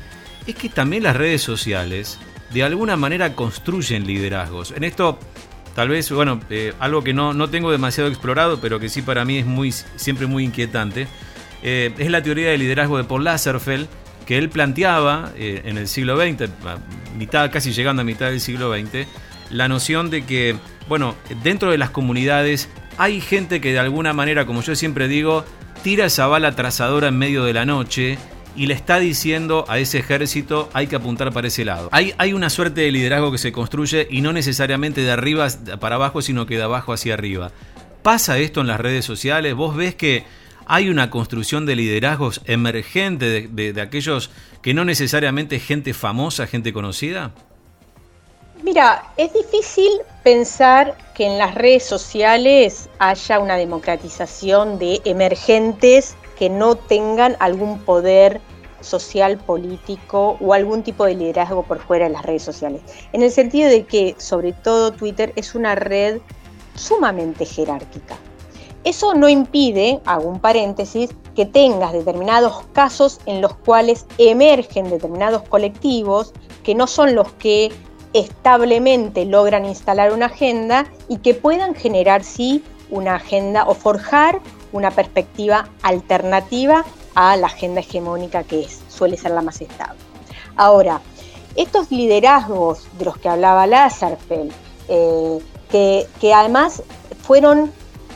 es 0.47 0.55
que 0.55 0.69
también 0.69 1.03
las 1.03 1.15
redes 1.15 1.41
sociales 1.41 2.19
de 2.51 2.63
alguna 2.63 2.97
manera 2.97 3.35
construyen 3.35 4.05
liderazgos. 4.05 4.71
En 4.71 4.83
esto, 4.83 5.19
tal 5.75 5.89
vez, 5.89 6.11
bueno, 6.11 6.39
eh, 6.49 6.73
algo 6.79 7.03
que 7.03 7.13
no, 7.13 7.33
no 7.33 7.49
tengo 7.49 7.71
demasiado 7.71 8.09
explorado, 8.09 8.59
pero 8.59 8.79
que 8.79 8.89
sí 8.89 9.01
para 9.01 9.23
mí 9.23 9.37
es 9.37 9.45
muy, 9.45 9.71
siempre 9.71 10.25
muy 10.25 10.43
inquietante, 10.43 11.07
eh, 11.63 11.93
es 11.97 12.09
la 12.09 12.23
teoría 12.23 12.49
del 12.49 12.59
liderazgo 12.59 12.97
de 12.97 13.03
Paul 13.03 13.23
Lasserfeld, 13.23 13.87
que 14.31 14.37
él 14.37 14.47
planteaba 14.47 15.33
eh, 15.35 15.63
en 15.65 15.77
el 15.77 15.89
siglo 15.89 16.15
XX, 16.15 16.49
mitad, 17.17 17.51
casi 17.51 17.73
llegando 17.73 18.03
a 18.03 18.05
mitad 18.05 18.29
del 18.29 18.39
siglo 18.39 18.73
XX, 18.73 19.05
la 19.49 19.67
noción 19.67 20.09
de 20.09 20.23
que, 20.23 20.55
bueno, 20.87 21.15
dentro 21.43 21.69
de 21.69 21.77
las 21.77 21.89
comunidades 21.89 22.69
hay 22.97 23.19
gente 23.19 23.59
que 23.59 23.73
de 23.73 23.79
alguna 23.79 24.13
manera, 24.13 24.45
como 24.45 24.61
yo 24.61 24.73
siempre 24.73 25.09
digo, 25.09 25.43
tira 25.83 26.05
esa 26.05 26.27
bala 26.27 26.55
trazadora 26.55 27.09
en 27.09 27.17
medio 27.17 27.43
de 27.43 27.51
la 27.51 27.65
noche 27.65 28.17
y 28.55 28.67
le 28.67 28.73
está 28.73 28.99
diciendo 28.99 29.65
a 29.67 29.79
ese 29.79 29.99
ejército 29.99 30.69
hay 30.71 30.87
que 30.87 30.95
apuntar 30.95 31.33
para 31.33 31.49
ese 31.49 31.65
lado. 31.65 31.89
Hay, 31.91 32.13
hay 32.17 32.31
una 32.31 32.49
suerte 32.49 32.79
de 32.79 32.91
liderazgo 32.93 33.33
que 33.33 33.37
se 33.37 33.51
construye 33.51 34.07
y 34.09 34.21
no 34.21 34.31
necesariamente 34.31 35.01
de 35.01 35.11
arriba 35.11 35.49
para 35.81 35.95
abajo, 35.95 36.21
sino 36.21 36.45
que 36.45 36.55
de 36.55 36.63
abajo 36.63 36.93
hacia 36.93 37.15
arriba. 37.15 37.51
¿Pasa 38.01 38.37
esto 38.37 38.61
en 38.61 38.67
las 38.67 38.79
redes 38.79 39.03
sociales? 39.03 39.55
¿Vos 39.55 39.75
ves 39.75 39.93
que 39.93 40.23
hay 40.65 40.89
una 40.89 41.09
construcción 41.09 41.65
de 41.65 41.75
liderazgos 41.75 42.41
emergente 42.45 43.47
de, 43.47 43.81
aquellos 43.81 44.29
que 44.61 44.73
no 44.73 44.85
necesariamente 44.85 45.59
gente 45.59 45.93
famosa, 45.93 46.47
gente 46.47 46.73
conocida? 46.73 47.31
Mira, 48.63 49.03
es 49.17 49.33
difícil 49.33 49.89
pensar 50.23 50.95
que 51.15 51.25
en 51.25 51.37
las 51.37 51.55
redes 51.55 51.83
sociales 51.83 52.89
haya 52.99 53.39
una 53.39 53.55
democratización 53.55 54.77
de 54.77 55.01
emergentes 55.03 56.15
que 56.37 56.49
no 56.49 56.75
tengan 56.75 57.35
algún 57.39 57.79
poder 57.79 58.39
social, 58.81 59.37
político 59.37 60.37
o 60.39 60.53
algún 60.53 60.83
tipo 60.83 61.05
de 61.05 61.15
liderazgo 61.15 61.63
por 61.63 61.79
fuera 61.79 62.07
de 62.07 62.13
las 62.13 62.23
redes 62.23 62.43
sociales. 62.43 62.81
En 63.13 63.23
el 63.23 63.31
sentido 63.31 63.69
de 63.69 63.85
que, 63.85 64.15
sobre 64.17 64.53
todo, 64.53 64.91
Twitter 64.91 65.33
es 65.35 65.55
una 65.55 65.75
red 65.75 66.19
sumamente 66.75 67.45
jerárquica. 67.45 68.17
Eso 68.83 69.13
no 69.13 69.29
impide, 69.29 69.99
hago 70.05 70.27
un 70.27 70.39
paréntesis, 70.39 71.11
que 71.35 71.45
tengas 71.45 71.93
determinados 71.93 72.63
casos 72.73 73.19
en 73.25 73.41
los 73.41 73.55
cuales 73.55 74.05
emergen 74.17 74.89
determinados 74.89 75.43
colectivos 75.43 76.33
que 76.63 76.75
no 76.75 76.87
son 76.87 77.15
los 77.15 77.31
que 77.33 77.71
establemente 78.13 79.25
logran 79.25 79.65
instalar 79.65 80.11
una 80.11 80.25
agenda 80.25 80.85
y 81.07 81.17
que 81.17 81.33
puedan 81.33 81.75
generar 81.75 82.23
sí 82.23 82.63
una 82.89 83.15
agenda 83.15 83.65
o 83.65 83.73
forjar 83.73 84.41
una 84.73 84.91
perspectiva 84.91 85.69
alternativa 85.81 86.83
a 87.15 87.37
la 87.37 87.47
agenda 87.47 87.81
hegemónica 87.81 88.43
que 88.43 88.61
es, 88.61 88.81
suele 88.89 89.15
ser 89.15 89.31
la 89.31 89.41
más 89.41 89.61
estable. 89.61 89.99
Ahora, 90.55 91.01
estos 91.55 91.91
liderazgos 91.91 92.85
de 92.97 93.05
los 93.05 93.17
que 93.17 93.29
hablaba 93.29 93.67
Lazarfeld, 93.67 94.51
eh, 94.87 95.39
que, 95.69 96.07
que 96.19 96.33
además 96.33 96.83
fueron 97.21 97.71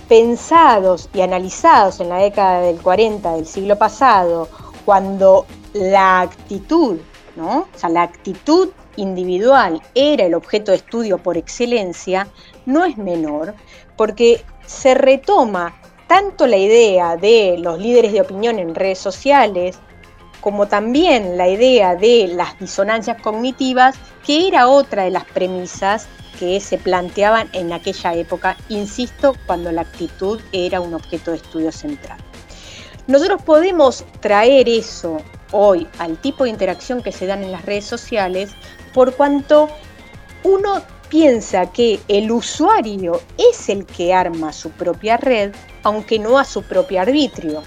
pensados 0.07 1.09
y 1.13 1.21
analizados 1.21 1.99
en 1.99 2.09
la 2.09 2.17
década 2.17 2.61
del 2.61 2.81
40 2.81 3.33
del 3.33 3.45
siglo 3.45 3.77
pasado, 3.77 4.47
cuando 4.85 5.45
la 5.73 6.21
actitud, 6.21 6.97
¿no? 7.35 7.59
O 7.59 7.77
sea, 7.77 7.89
la 7.89 8.03
actitud 8.03 8.69
individual 8.97 9.81
era 9.93 10.25
el 10.25 10.35
objeto 10.35 10.71
de 10.71 10.77
estudio 10.77 11.17
por 11.17 11.37
excelencia, 11.37 12.27
no 12.65 12.85
es 12.85 12.97
menor, 12.97 13.53
porque 13.97 14.43
se 14.65 14.93
retoma 14.93 15.75
tanto 16.07 16.47
la 16.47 16.57
idea 16.57 17.17
de 17.17 17.57
los 17.59 17.79
líderes 17.79 18.13
de 18.13 18.21
opinión 18.21 18.59
en 18.59 18.75
redes 18.75 18.99
sociales, 18.99 19.79
como 20.45 20.67
también 20.67 21.39
la 21.39 21.47
idea 21.47 21.95
de 21.95 22.27
las 22.27 22.59
disonancias 22.59 23.19
cognitivas, 23.19 23.95
que 24.23 24.47
era 24.47 24.67
otra 24.67 25.05
de 25.05 25.09
las 25.09 25.25
premisas 25.25 26.07
que 26.39 26.59
se 26.59 26.77
planteaban 26.77 27.49
en 27.53 27.73
aquella 27.73 28.13
época, 28.13 28.55
insisto, 28.69 29.35
cuando 29.47 29.71
la 29.71 29.81
actitud 29.81 30.39
era 30.51 30.81
un 30.81 30.93
objeto 30.93 31.31
de 31.31 31.37
estudio 31.37 31.71
central. 31.71 32.19
Nosotros 33.07 33.41
podemos 33.41 34.05
traer 34.19 34.69
eso 34.69 35.17
hoy 35.51 35.87
al 35.97 36.15
tipo 36.17 36.43
de 36.43 36.51
interacción 36.51 37.01
que 37.01 37.11
se 37.11 37.25
dan 37.25 37.43
en 37.43 37.51
las 37.51 37.65
redes 37.65 37.85
sociales 37.85 38.51
por 38.93 39.15
cuanto 39.15 39.67
uno 40.43 40.83
piensa 41.09 41.71
que 41.71 41.99
el 42.07 42.29
usuario 42.29 43.19
es 43.39 43.67
el 43.67 43.83
que 43.87 44.13
arma 44.13 44.53
su 44.53 44.69
propia 44.69 45.17
red, 45.17 45.55
aunque 45.81 46.19
no 46.19 46.37
a 46.37 46.45
su 46.45 46.61
propio 46.61 47.01
arbitrio. 47.01 47.63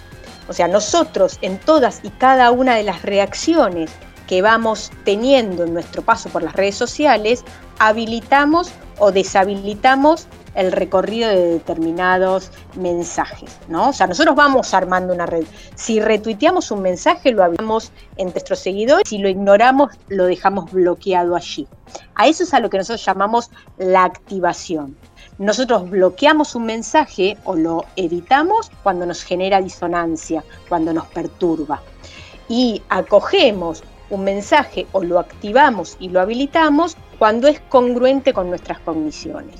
O 0.49 0.53
sea, 0.53 0.69
nosotros 0.69 1.39
en 1.43 1.59
todas 1.59 2.01
y 2.03 2.11
cada 2.11 2.51
una 2.51 2.75
de 2.75 2.83
las 2.83 3.03
reacciones 3.03 3.91
que 4.27 4.43
vamos 4.43 4.91
teniendo 5.05 5.65
en 5.65 5.75
nuestro 5.75 6.03
paso 6.03 6.29
por 6.29 6.43
las 6.43 6.55
redes 6.55 6.75
sociales, 6.75 7.45
habilitamos 7.79 8.71
o 8.99 9.13
deshabilitamos 9.13 10.27
el 10.55 10.73
recorrido 10.73 11.29
de 11.29 11.47
determinados 11.53 12.51
mensajes, 12.75 13.57
¿no? 13.69 13.91
O 13.91 13.93
sea, 13.93 14.07
nosotros 14.07 14.35
vamos 14.35 14.75
armando 14.75 15.15
una 15.15 15.25
red. 15.25 15.45
Si 15.77 16.01
retuiteamos 16.01 16.71
un 16.71 16.83
mensaje, 16.83 17.31
lo 17.31 17.45
hablamos 17.45 17.93
entre 18.17 18.35
nuestros 18.35 18.59
seguidores, 18.59 19.09
si 19.09 19.19
lo 19.19 19.29
ignoramos, 19.29 19.93
lo 20.09 20.25
dejamos 20.25 20.71
bloqueado 20.73 21.37
allí. 21.37 21.69
A 22.17 22.27
eso 22.27 22.43
es 22.43 22.53
a 22.53 22.61
lo 22.61 22.71
que 22.71 22.79
nosotros 22.79 23.05
llamamos 23.05 23.51
la 23.79 24.05
activación. 24.05 24.97
Nosotros 25.39 25.89
bloqueamos 25.89 26.57
un 26.57 26.67
mensaje 26.67 27.39
o 27.45 27.55
lo 27.55 27.85
editamos 27.95 28.71
cuando 28.83 29.07
nos 29.07 29.23
genera 29.23 29.63
disonancia, 29.63 30.43
cuando 30.69 30.93
nos 30.93 31.07
perturba. 31.07 31.81
Y 32.49 32.83
acogemos 32.89 33.85
un 34.11 34.25
mensaje 34.25 34.89
o 34.93 35.05
lo 35.05 35.21
activamos 35.21 35.97
y 36.01 36.09
lo 36.09 36.21
habilitamos 36.21 36.97
cuando 37.19 37.47
es 37.47 37.61
congruente 37.69 38.33
con 38.33 38.49
nuestras 38.49 38.81
cogniciones. 38.81 39.55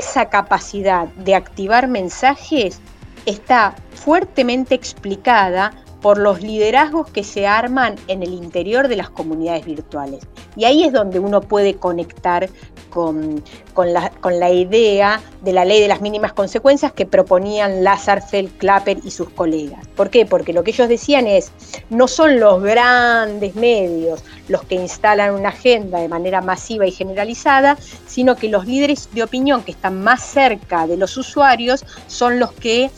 Esa 0.00 0.28
capacidad 0.28 1.06
de 1.08 1.36
activar 1.36 1.86
mensajes 1.86 2.80
está 3.24 3.76
fuertemente 3.94 4.74
explicada 4.74 5.72
por 6.02 6.18
los 6.18 6.42
liderazgos 6.42 7.08
que 7.08 7.22
se 7.22 7.46
arman 7.46 7.94
en 8.08 8.22
el 8.22 8.34
interior 8.34 8.88
de 8.88 8.96
las 8.96 9.08
comunidades 9.08 9.64
virtuales. 9.64 10.26
Y 10.56 10.64
ahí 10.64 10.84
es 10.84 10.92
donde 10.92 11.20
uno 11.20 11.40
puede 11.40 11.74
conectar 11.76 12.50
con, 12.90 13.42
la, 13.86 14.50
idea 14.50 15.20
de 15.40 15.52
la 15.52 15.64
ley 15.64 15.80
de 15.80 15.88
las 15.88 16.02
mínimas 16.02 16.34
consecuencias 16.34 16.92
que 16.92 17.06
proponían 17.06 17.82
Lazarfeld, 17.82 18.58
Clapper 18.58 18.98
y 19.02 19.10
sus 19.10 19.30
colegas. 19.30 19.86
¿Por 19.96 20.10
qué? 20.10 20.26
Porque 20.26 20.52
lo 20.52 20.62
que 20.62 20.72
ellos 20.72 20.88
decían 20.88 21.26
es, 21.26 21.52
no 21.88 22.06
son 22.06 22.38
los 22.38 22.62
grandes 22.62 23.54
medios 23.54 24.22
los 24.48 24.62
que 24.64 24.74
instalan 24.74 25.34
una 25.34 25.48
agenda 25.50 26.00
de 26.00 26.08
manera 26.08 26.42
masiva 26.42 26.86
y 26.86 26.90
generalizada, 26.90 27.78
sino 28.06 28.36
que 28.36 28.48
los 28.48 28.66
líderes 28.66 29.08
de 29.12 29.22
opinión 29.22 29.62
que 29.62 29.70
están 29.70 30.02
más 30.02 30.22
cerca 30.22 30.86
de 30.86 30.98
los 30.98 31.16
usuarios 31.16 31.84
son 32.08 32.38
los 32.38 32.52
que 32.52 32.90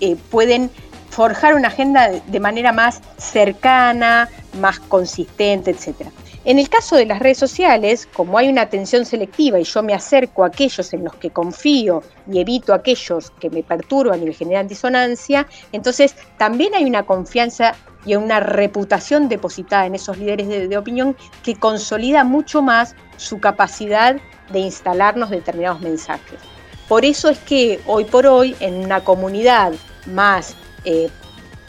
eh, 0.00 0.16
pueden 0.30 0.70
forjar 1.18 1.56
una 1.56 1.66
agenda 1.66 2.10
de 2.10 2.38
manera 2.38 2.70
más 2.72 3.00
cercana, 3.16 4.28
más 4.60 4.78
consistente, 4.78 5.72
etc. 5.72 6.06
En 6.44 6.60
el 6.60 6.68
caso 6.68 6.94
de 6.94 7.06
las 7.06 7.18
redes 7.18 7.38
sociales, 7.38 8.06
como 8.14 8.38
hay 8.38 8.48
una 8.48 8.62
atención 8.62 9.04
selectiva 9.04 9.58
y 9.58 9.64
yo 9.64 9.82
me 9.82 9.94
acerco 9.94 10.44
a 10.44 10.46
aquellos 10.46 10.92
en 10.92 11.02
los 11.02 11.16
que 11.16 11.30
confío 11.30 12.04
y 12.30 12.38
evito 12.38 12.72
aquellos 12.72 13.32
que 13.40 13.50
me 13.50 13.64
perturban 13.64 14.22
y 14.22 14.26
me 14.26 14.32
generan 14.32 14.68
disonancia, 14.68 15.48
entonces 15.72 16.14
también 16.36 16.72
hay 16.76 16.84
una 16.84 17.04
confianza 17.04 17.74
y 18.06 18.14
una 18.14 18.38
reputación 18.38 19.28
depositada 19.28 19.86
en 19.86 19.96
esos 19.96 20.18
líderes 20.18 20.46
de, 20.46 20.68
de 20.68 20.78
opinión 20.78 21.16
que 21.42 21.56
consolida 21.56 22.22
mucho 22.22 22.62
más 22.62 22.94
su 23.16 23.40
capacidad 23.40 24.20
de 24.52 24.58
instalarnos 24.60 25.30
determinados 25.30 25.80
mensajes. 25.80 26.38
Por 26.86 27.04
eso 27.04 27.28
es 27.28 27.40
que 27.40 27.80
hoy 27.86 28.04
por 28.04 28.28
hoy 28.28 28.54
en 28.60 28.74
una 28.74 29.02
comunidad 29.02 29.72
más 30.06 30.54
eh, 30.84 31.08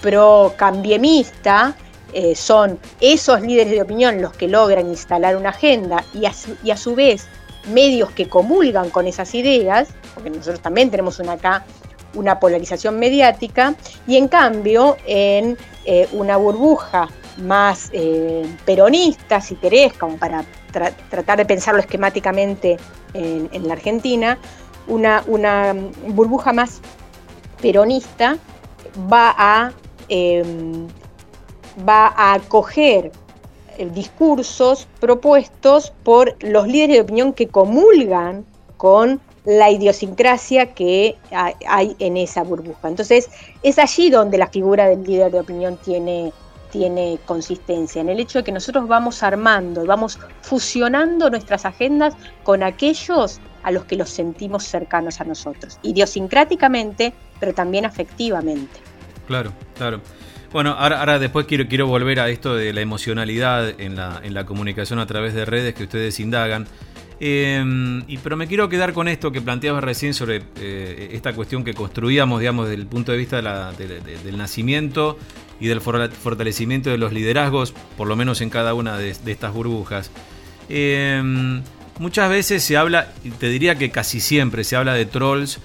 pro-cambiemista, 0.01 1.75
eh, 2.12 2.36
son 2.36 2.80
esos 3.01 3.42
líderes 3.42 3.72
de 3.72 3.82
opinión 3.82 4.20
los 4.22 4.34
que 4.34 4.48
logran 4.48 4.88
instalar 4.88 5.36
una 5.36 5.50
agenda 5.50 6.04
y 6.13 6.25
a, 6.25 6.78
su, 6.78 6.96
vez 6.96 7.28
medios 7.72 8.10
que 8.12 8.28
comulgan 8.28 8.89
con 8.89 9.06
esas 9.06 9.36
ideas, 9.36 9.89
porque 10.16 10.32
nosotros 10.32 10.60
también 10.60 10.89
tenemos 10.89 11.20
una, 11.20 11.34
acá 11.34 11.66
una 12.16 12.39
polarización 12.39 12.98
mediática, 12.98 13.75
y 14.08 14.18
en 14.18 14.28
cambio 14.28 14.98
en 15.06 15.56
eh, 15.86 16.08
una 16.13 16.38
burbuja 16.38 17.10
más 17.38 17.89
eh, 17.94 18.44
peronista, 18.66 19.39
si 19.39 19.56
querés, 19.56 19.94
como 19.94 20.18
para 20.18 20.44
tratar 21.10 21.38
de 21.38 21.46
pensarlo 21.46 21.80
esquemáticamente 21.80 22.78
en, 23.13 23.68
la 23.68 23.74
Argentina, 23.74 24.38
una, 24.88 25.24
una 25.28 25.75
burbuja 26.08 26.54
más 26.54 26.80
peronista 27.62 28.38
va 29.12 29.34
a 29.38 29.72
em, 30.10 30.88
va 31.88 32.08
a 32.08 32.34
acoger 32.34 33.12
eh, 33.77 33.89
discursos 33.93 34.88
propuestos 35.00 35.93
por 36.03 36.36
los 36.43 36.67
líderes 36.67 36.98
de 36.98 37.01
opinión 37.01 37.34
que 37.34 37.48
comulgan 37.48 38.46
con 38.77 39.22
la 39.46 39.72
idiosincrasia 39.72 40.74
que 40.74 41.17
hay 41.31 41.96
en 42.00 42.17
esa 42.17 42.43
burbuja. 42.43 42.88
Entonces, 42.88 43.29
es 43.63 43.79
allí 43.79 44.10
donde 44.10 44.38
la 44.38 44.48
figura 44.48 44.88
del 44.88 45.03
líder 45.03 45.31
de 45.31 45.39
opinión 45.39 45.77
tiene, 45.77 46.31
tiene 46.72 47.19
consistencia, 47.25 48.01
en 48.01 48.10
el 48.10 48.19
hecho 48.19 48.39
de 48.39 48.43
que 48.43 48.51
nosotros 48.51 48.88
vamos 48.88 49.24
armando, 49.24 49.86
vamos 49.86 50.19
fusionando 50.41 51.29
nuestras 51.29 51.65
agendas 51.65 52.15
con 52.43 52.63
aquellos 52.63 53.39
a 53.63 53.72
los 53.72 53.86
que 53.86 53.96
los 53.96 54.10
sentimos 54.10 54.65
cercanos 54.65 55.19
a 55.19 55.24
nosotros, 55.24 55.79
idiosincráticamente, 55.81 57.13
pero 57.39 57.53
también 57.53 57.86
afectivamente. 57.86 58.79
Claro, 59.27 59.53
claro. 59.77 60.01
Bueno, 60.51 60.72
ahora, 60.72 61.19
después 61.19 61.46
quiero, 61.46 61.67
quiero 61.67 61.86
volver 61.86 62.19
a 62.19 62.29
esto 62.29 62.55
de 62.55 62.74
la 62.74 62.81
emocionalidad 62.81 63.79
en 63.79 63.96
la, 63.96 64.19
en 64.24 64.34
la 64.34 64.46
comunicación 64.46 64.98
a 64.98 65.05
través 65.05 65.36
de 65.36 65.46
redes 65.46 65.75
que 65.75 65.84
ustedes 65.84 66.19
indagan. 66.19 66.67
Em, 67.19 68.03
y, 68.08 68.17
pero 68.17 68.38
me 68.38 68.48
quiero 68.48 68.69
quedar 68.69 68.93
con 68.93 69.08
esto 69.08 69.31
que 69.31 69.41
planteabas 69.41 69.84
recién 69.84 70.13
sobre 70.13 70.41
eh, 70.58 71.10
esta 71.12 71.34
cuestión 71.34 71.63
que 71.63 71.74
construíamos, 71.74 72.39
digamos, 72.39 72.67
desde 72.67 72.81
el 72.81 72.88
punto 72.88 73.12
de 73.12 73.17
vista 73.17 73.41
del 73.41 74.38
nacimiento 74.38 75.19
y 75.60 75.67
del 75.67 75.81
fortalecimiento 75.81 76.89
de 76.89 76.98
los 76.98 77.12
liderazgos, 77.12 77.74
por 77.98 78.08
lo 78.08 78.15
menos 78.15 78.39
en 78.41 78.50
cada 78.50 78.74
una 78.74 78.98
de, 78.98 79.10
estas 79.10 79.53
burbujas. 79.53 80.12
Em, 80.69 81.62
muchas 82.00 82.29
veces 82.29 82.63
se 82.63 82.77
habla, 82.77 83.12
y 83.24 83.31
te 83.31 83.50
diría 83.50 83.75
que 83.75 83.91
casi 83.91 84.22
siempre 84.22 84.63
se 84.63 84.77
habla 84.77 84.93
de 84.93 85.05
trolls 85.05 85.60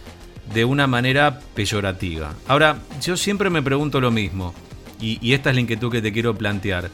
de 0.53 0.65
una 0.65 0.87
manera 0.87 1.41
peyorativa. 1.55 2.35
Ahora, 2.47 2.79
yo 3.01 3.17
siempre 3.17 3.51
me 3.51 3.63
pregunto 3.63 4.01
lo 4.01 4.11
mismo 4.11 4.55
y, 5.01 5.33
esta 5.33 5.51
es 5.51 5.57
la 5.57 5.61
inquietud 5.61 5.91
que 5.91 6.03
te 6.03 6.13
quiero 6.13 6.35
plantear. 6.35 6.91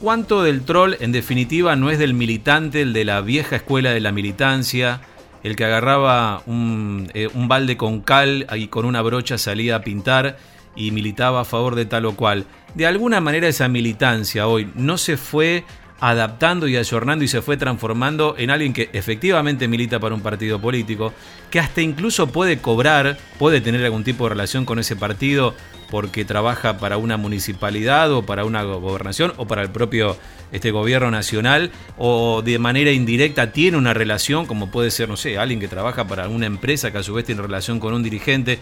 ¿Cuánto 0.00 0.42
del 0.42 0.62
troll 0.62 0.94
en 1.00 1.12
definitiva 1.12 1.76
no 1.76 1.90
es 1.90 1.98
del 1.98 2.14
militante, 2.14 2.82
el 2.82 2.92
de 2.92 3.04
la 3.04 3.20
vieja 3.20 3.56
escuela 3.56 3.90
de 3.90 4.00
la 4.00 4.12
militancia, 4.12 5.00
el 5.42 5.56
que 5.56 5.64
agarraba 5.64 6.42
un, 6.46 7.10
eh, 7.14 7.28
balde 7.32 7.76
con 7.76 8.00
cal 8.00 8.46
y 8.54 8.68
con 8.68 8.84
una 8.84 9.02
brocha 9.02 9.38
salía 9.38 9.76
a 9.76 9.82
pintar 9.82 10.38
y 10.74 10.90
militaba 10.90 11.42
a 11.42 11.44
favor 11.44 11.74
de 11.74 11.86
tal 11.86 12.06
o 12.06 12.16
cual. 12.16 12.46
De 12.74 12.86
alguna 12.86 13.20
manera 13.20 13.48
esa 13.48 13.68
militancia 13.68 14.46
hoy 14.46 14.70
no 14.74 14.98
se 14.98 15.16
fue 15.16 15.64
adaptando 16.02 16.66
y 16.66 16.76
ayornando 16.76 17.24
y 17.24 17.28
se 17.28 17.42
fue 17.42 17.56
transformando 17.56 18.34
en 18.36 18.50
alguien 18.50 18.72
que 18.72 18.90
efectivamente 18.92 19.68
milita 19.68 20.00
para 20.00 20.16
un 20.16 20.20
partido 20.20 20.60
político, 20.60 21.14
que 21.48 21.60
hasta 21.60 21.80
incluso 21.80 22.26
puede 22.26 22.58
cobrar, 22.58 23.18
puede 23.38 23.60
tener 23.60 23.84
algún 23.84 24.02
tipo 24.02 24.24
de 24.24 24.30
relación 24.30 24.64
con 24.64 24.80
ese 24.80 24.96
partido 24.96 25.54
porque 25.92 26.24
trabaja 26.24 26.78
para 26.78 26.96
una 26.96 27.18
municipalidad 27.18 28.12
o 28.12 28.26
para 28.26 28.44
una 28.44 28.64
gobernación 28.64 29.32
o 29.36 29.46
para 29.46 29.62
el 29.62 29.70
propio 29.70 30.16
este 30.50 30.72
gobierno 30.72 31.12
nacional 31.12 31.70
o 31.96 32.42
de 32.42 32.58
manera 32.58 32.90
indirecta 32.90 33.52
tiene 33.52 33.76
una 33.76 33.94
relación 33.94 34.46
como 34.46 34.72
puede 34.72 34.90
ser, 34.90 35.08
no 35.08 35.16
sé, 35.16 35.38
alguien 35.38 35.60
que 35.60 35.68
trabaja 35.68 36.08
para 36.08 36.28
una 36.28 36.46
empresa 36.46 36.90
que 36.90 36.98
a 36.98 37.04
su 37.04 37.14
vez 37.14 37.26
tiene 37.26 37.42
relación 37.42 37.78
con 37.78 37.94
un 37.94 38.02
dirigente. 38.02 38.58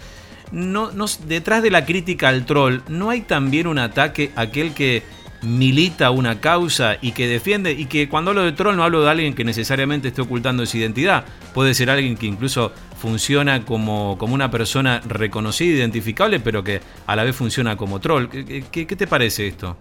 No, 0.53 0.91
detrás 1.27 1.63
de 1.63 1.71
la 1.71 1.87
crítica 1.87 2.29
al 2.29 2.45
troll, 2.45 2.81
¿no 2.89 3.09
hay 3.09 3.23
también 3.23 3.67
un 3.67 3.79
ataque 3.79 4.31
a 4.37 4.43
aquel 4.43 4.75
que 4.75 5.05
milita 5.43 6.11
una 6.11 6.41
causa 6.41 6.97
y 7.01 7.13
que 7.13 7.27
defiende, 7.27 7.73
y 7.73 7.87
que 7.87 8.09
cuando 8.09 8.31
hablo 8.31 8.43
de 8.43 8.53
troll 8.53 8.77
no 8.77 8.85
hablo 8.85 9.03
de 9.03 9.11
alguien 9.11 9.35
que 9.35 9.45
necesariamente 9.45 10.09
esté 10.09 10.23
ocultando 10.23 10.65
su 10.67 10.77
identidad, 10.77 11.25
puede 11.55 11.75
ser 11.75 11.91
alguien 11.91 12.17
que 12.17 12.27
incluso 12.27 12.73
funciona 12.99 13.65
como, 13.65 14.17
como 14.19 14.35
una 14.35 14.51
persona 14.51 15.01
reconocida, 15.07 15.79
identificable, 15.79 16.41
pero 16.41 16.63
que 16.63 16.81
a 17.07 17.17
la 17.17 17.25
vez 17.25 17.35
funciona 17.35 17.77
como 17.77 18.01
troll. 18.01 18.27
¿Qué, 18.29 18.85
te 18.87 19.07
parece 19.07 19.47
esto? 19.47 19.77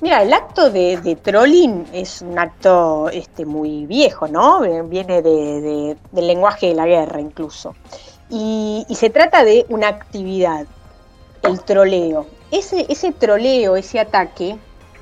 Mira, 0.00 0.22
el 0.22 0.32
acto 0.32 0.70
de, 0.70 1.18
trolling 1.22 1.86
es 1.92 2.22
un 2.22 2.38
acto 2.38 3.10
este, 3.10 3.44
muy 3.44 3.86
viejo, 3.86 4.28
¿no? 4.28 4.60
Viene 4.84 5.22
de, 5.22 5.96
del 6.12 6.26
lenguaje 6.26 6.68
de 6.68 6.74
la 6.74 6.86
guerra 6.86 7.20
incluso. 7.20 7.74
Y 8.30 8.84
se 8.90 9.10
trata 9.10 9.44
de 9.44 9.64
una 9.68 9.88
actividad, 9.88 10.66
el 11.42 11.60
troleo 11.62 12.37
ese, 12.50 12.86
ese 12.88 13.12
troleo, 13.12 13.76
ese 13.76 14.00
ataque, 14.00 14.56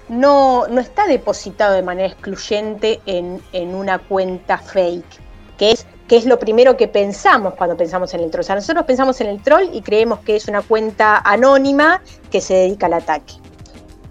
no, 0.09 0.67
no, 0.69 0.81
está 0.81 1.07
depositado 1.07 1.75
de 1.75 1.83
manera 1.83 2.09
excluyente 2.09 3.01
en, 3.07 3.41
una 3.75 3.99
cuenta 3.99 4.59
fake, 4.59 5.21
que 5.59 5.73
es, 5.73 5.87
que 6.07 6.17
es 6.17 6.27
lo 6.27 6.39
primero 6.39 6.77
que 6.77 6.87
pensamos 6.87 7.55
cuando 7.55 7.77
pensamos 7.77 8.15
en 8.15 8.21
el 8.21 8.31
troll. 8.31 8.41
O 8.41 8.45
sea, 8.45 8.55
nosotros 8.55 8.85
pensamos 8.85 9.21
en 9.21 9.29
el 9.29 9.43
troll 9.43 9.69
y 9.73 9.83
creemos 9.83 10.21
que 10.21 10.37
es 10.37 10.47
una 10.49 10.63
cuenta 10.63 11.19
anónima 11.19 12.03
que 12.31 12.41
se 12.41 12.55
dedica 12.55 12.87
al 12.87 12.95
ataque. 12.95 13.35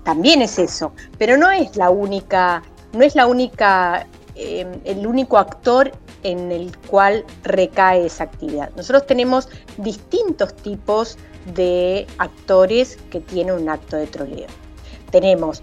También 0.04 0.42
es 0.42 0.60
eso, 0.60 0.92
pero 1.18 1.38
no 1.38 1.50
es 1.50 1.78
la 1.78 1.90
única, 1.90 2.62
no 2.94 3.04
es 3.04 3.16
la 3.16 3.26
única, 3.26 4.06
eh, 4.36 4.68
el 4.84 5.08
único 5.08 5.38
actor 5.38 5.92
en 6.24 6.52
el 6.52 6.78
cual 6.88 7.24
recae 7.44 8.06
esa 8.06 8.26
actividad. 8.26 8.70
Nosotros 8.76 9.06
tenemos 9.06 9.48
distintos 9.78 10.56
tipos 10.56 11.18
de 11.54 12.08
actores 12.18 12.98
que 13.10 13.20
tienen 13.20 13.56
un 13.56 13.70
acto 13.70 13.98
de 13.98 14.08
troleo. 14.08 14.48
Tenemos 15.12 15.62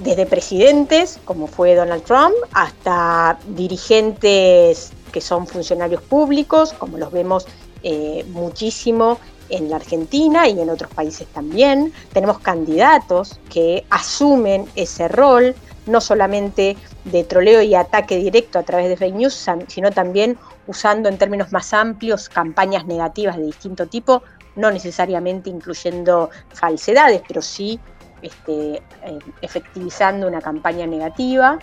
desde 0.00 0.26
presidentes, 0.26 1.20
como 1.24 1.46
fue 1.46 1.74
Donald 1.74 2.02
Trump, 2.02 2.34
hasta 2.52 3.38
dirigentes 3.48 4.90
que 5.12 5.20
son 5.20 5.46
funcionarios 5.46 6.02
públicos, 6.02 6.72
como 6.72 6.98
los 6.98 7.12
vemos 7.12 7.46
eh, 7.82 8.24
muchísimo 8.30 9.18
en 9.50 9.70
la 9.70 9.76
Argentina 9.76 10.48
y 10.48 10.60
en 10.60 10.70
otros 10.70 10.92
países 10.92 11.26
también. 11.28 11.92
Tenemos 12.12 12.38
candidatos 12.40 13.38
que 13.50 13.84
asumen 13.90 14.66
ese 14.74 15.08
rol, 15.08 15.54
no 15.86 16.00
solamente 16.00 16.76
de 17.04 17.24
troleo 17.24 17.62
y 17.62 17.74
ataque 17.74 18.16
directo 18.16 18.58
a 18.58 18.62
través 18.62 18.88
de 18.88 18.96
fake 18.96 19.14
news, 19.14 19.46
sino 19.68 19.90
también 19.90 20.36
usando 20.66 21.08
en 21.08 21.16
términos 21.16 21.50
más 21.52 21.72
amplios 21.72 22.28
campañas 22.28 22.84
negativas 22.86 23.36
de 23.36 23.44
distinto 23.44 23.86
tipo 23.86 24.22
no 24.58 24.70
necesariamente 24.70 25.48
incluyendo 25.48 26.30
falsedades, 26.52 27.22
pero 27.26 27.40
sí 27.40 27.80
este, 28.20 28.82
eh, 29.04 29.18
efectivizando 29.40 30.26
una 30.26 30.40
campaña 30.40 30.86
negativa. 30.86 31.58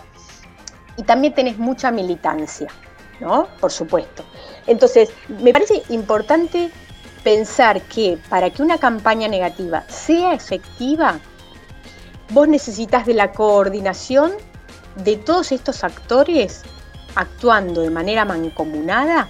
Y 0.96 1.02
también 1.02 1.34
tenés 1.34 1.58
mucha 1.58 1.90
militancia, 1.90 2.68
¿no? 3.20 3.48
Por 3.60 3.70
supuesto. 3.70 4.24
Entonces, 4.66 5.10
me 5.28 5.52
parece 5.52 5.82
importante 5.90 6.70
pensar 7.22 7.82
que 7.82 8.18
para 8.30 8.48
que 8.48 8.62
una 8.62 8.78
campaña 8.78 9.28
negativa 9.28 9.84
sea 9.88 10.32
efectiva, 10.32 11.20
vos 12.30 12.48
necesitas 12.48 13.04
de 13.04 13.12
la 13.12 13.32
coordinación 13.32 14.32
de 15.04 15.16
todos 15.16 15.52
estos 15.52 15.84
actores 15.84 16.62
actuando 17.14 17.82
de 17.82 17.90
manera 17.90 18.24
mancomunada, 18.24 19.28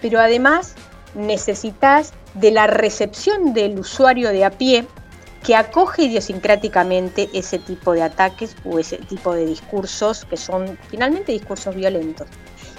pero 0.00 0.18
además 0.20 0.74
necesitas 1.14 2.14
de 2.34 2.50
la 2.50 2.66
recepción 2.66 3.54
del 3.54 3.78
usuario 3.78 4.30
de 4.30 4.44
a 4.44 4.50
pie 4.50 4.86
que 5.44 5.54
acoge 5.54 6.04
idiosincráticamente 6.04 7.28
ese 7.34 7.58
tipo 7.58 7.92
de 7.92 8.02
ataques 8.02 8.56
o 8.64 8.78
ese 8.78 8.96
tipo 8.96 9.34
de 9.34 9.46
discursos 9.46 10.24
que 10.24 10.36
son 10.36 10.78
finalmente 10.88 11.32
discursos 11.32 11.74
violentos. 11.74 12.26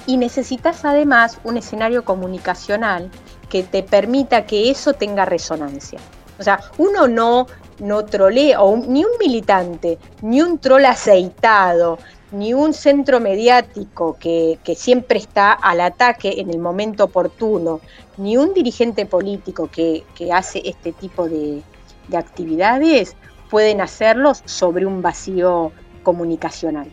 Y 0.07 0.17
necesitas 0.17 0.83
además 0.83 1.39
un 1.43 1.57
escenario 1.57 2.03
comunicacional 2.03 3.09
que 3.49 3.63
te 3.63 3.83
permita 3.83 4.45
que 4.45 4.71
eso 4.71 4.93
tenga 4.93 5.25
resonancia. 5.25 5.99
O 6.39 6.43
sea, 6.43 6.59
uno 6.77 7.07
no, 7.07 7.47
no 7.79 8.03
trolea, 8.05 8.61
o 8.61 8.75
ni 8.75 9.05
un 9.05 9.11
militante, 9.19 9.97
ni 10.21 10.41
un 10.41 10.57
troll 10.57 10.85
aceitado, 10.85 11.97
ni 12.35 12.53
un 12.53 12.73
centro 12.73 13.21
mediático 13.21 14.17
que, 14.19 14.59
siempre 14.75 15.19
está 15.19 15.53
al 15.53 15.79
ataque 15.79 16.35
en 16.37 16.49
el 16.49 16.59
momento 16.59 17.05
oportuno, 17.05 17.79
ni 18.17 18.35
un 18.35 18.53
dirigente 18.53 19.05
político 19.05 19.69
que, 19.71 20.03
hace 20.33 20.61
este 20.65 20.91
tipo 20.91 21.29
de, 21.29 21.61
de 22.09 22.17
actividades 22.17 23.15
pueden 23.49 23.79
hacerlos 23.79 24.41
sobre 24.45 24.85
un 24.85 25.01
vacío 25.01 25.71
comunicacional. 26.03 26.91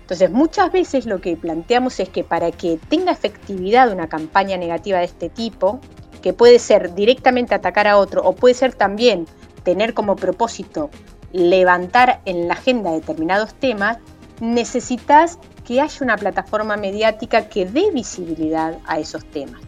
Entonces, 0.00 0.30
muchas 0.30 0.72
veces 0.72 1.04
lo 1.04 1.20
que 1.20 1.36
planteamos 1.36 2.00
es 2.00 2.08
que 2.08 2.24
para 2.24 2.50
que 2.50 2.78
tenga 2.88 3.12
efectividad 3.12 3.92
una 3.92 4.08
campaña 4.08 4.56
negativa 4.56 5.00
de 5.00 5.04
este 5.04 5.28
tipo, 5.28 5.80
que 6.22 6.32
puede 6.32 6.58
ser 6.58 6.94
directamente 6.94 7.54
atacar 7.54 7.86
a 7.86 7.98
otro 7.98 8.22
o 8.22 8.34
puede 8.34 8.54
ser 8.54 8.72
también 8.72 9.26
tener 9.64 9.92
como 9.92 10.16
propósito 10.16 10.88
levantar 11.32 12.22
en 12.24 12.48
la 12.48 12.54
agenda 12.54 12.90
determinados 12.90 13.52
temas, 13.54 13.98
necesitas 14.40 15.38
que 15.66 15.80
haya 15.80 15.98
una 16.00 16.16
plataforma 16.16 16.76
mediática 16.76 17.48
que 17.48 17.66
dé 17.66 17.90
visibilidad 17.90 18.78
a 18.86 18.98
esos 18.98 19.24
temas. 19.26 19.60